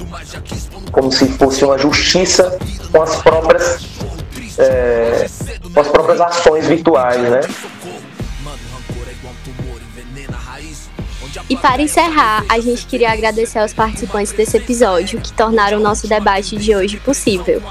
como 0.91 1.09
se 1.09 1.27
fosse 1.29 1.63
uma 1.63 1.77
justiça 1.77 2.59
com 2.91 3.01
as 3.01 3.15
próprias 3.21 3.87
é, 4.57 5.25
com 5.73 5.79
as 5.79 5.87
próprias 5.87 6.19
ações 6.19 6.67
virtuais, 6.67 7.21
né? 7.21 7.39
E 11.49 11.55
para 11.55 11.81
encerrar, 11.81 12.43
a 12.49 12.59
gente 12.59 12.85
queria 12.85 13.11
agradecer 13.11 13.59
aos 13.59 13.73
participantes 13.73 14.33
desse 14.33 14.57
episódio 14.57 15.19
que 15.19 15.33
tornaram 15.33 15.79
o 15.79 15.81
nosso 15.81 16.07
debate 16.07 16.57
de 16.57 16.75
hoje 16.75 16.97
possível. 16.97 17.61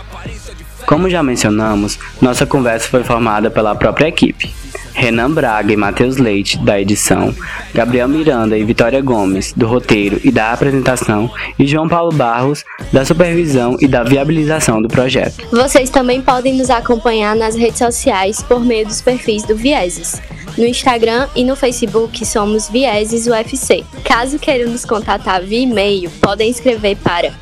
Como 0.86 1.08
já 1.08 1.22
mencionamos, 1.22 1.98
nossa 2.20 2.44
conversa 2.44 2.88
foi 2.88 3.04
formada 3.04 3.50
pela 3.50 3.74
própria 3.74 4.08
equipe. 4.08 4.52
Renan 4.94 5.30
Braga 5.32 5.72
e 5.72 5.76
Matheus 5.76 6.16
Leite, 6.16 6.58
da 6.58 6.80
edição, 6.80 7.34
Gabriel 7.74 8.08
Miranda 8.08 8.56
e 8.56 8.64
Vitória 8.64 9.00
Gomes, 9.00 9.52
do 9.56 9.66
roteiro 9.66 10.20
e 10.22 10.30
da 10.30 10.52
apresentação, 10.52 11.30
e 11.58 11.66
João 11.66 11.88
Paulo 11.88 12.12
Barros, 12.12 12.64
da 12.92 13.04
supervisão 13.04 13.76
e 13.80 13.88
da 13.88 14.02
viabilização 14.02 14.80
do 14.80 14.88
projeto. 14.88 15.46
Vocês 15.50 15.90
também 15.90 16.20
podem 16.20 16.54
nos 16.54 16.70
acompanhar 16.70 17.34
nas 17.34 17.54
redes 17.54 17.78
sociais 17.78 18.42
por 18.42 18.64
meio 18.64 18.86
dos 18.86 19.00
perfis 19.00 19.42
do 19.44 19.56
Vieses. 19.56 20.20
No 20.56 20.66
Instagram 20.66 21.28
e 21.34 21.44
no 21.44 21.56
Facebook 21.56 22.24
somos 22.26 22.68
Vieses 22.68 23.26
UFC. 23.26 23.84
Caso 24.04 24.38
queiram 24.38 24.70
nos 24.70 24.84
contatar 24.84 25.42
via 25.42 25.60
e-mail, 25.60 26.10
podem 26.20 26.50
escrever 26.50 26.96
para 26.96 27.32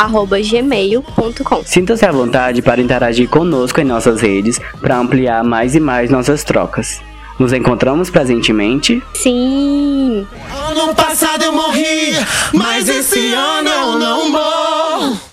presentementepod@gmail.com. 0.00 1.62
Sinta-se 1.64 2.06
à 2.06 2.12
vontade 2.12 2.62
para 2.62 2.80
interagir 2.80 3.28
conosco 3.28 3.80
em 3.80 3.84
nossas 3.84 4.20
redes 4.20 4.58
para 4.80 4.98
ampliar 4.98 5.44
mais 5.44 5.74
e 5.74 5.80
mais 5.80 6.10
nossas 6.10 6.42
trocas. 6.44 7.00
Nos 7.38 7.52
encontramos 7.52 8.10
presentemente? 8.10 9.02
Sim! 9.14 10.26
Ano 10.68 10.94
passado 10.94 11.42
eu 11.42 11.52
morri, 11.52 12.14
mas 12.52 12.88
esse 12.88 13.32
ano 13.32 13.68
eu 13.68 15.29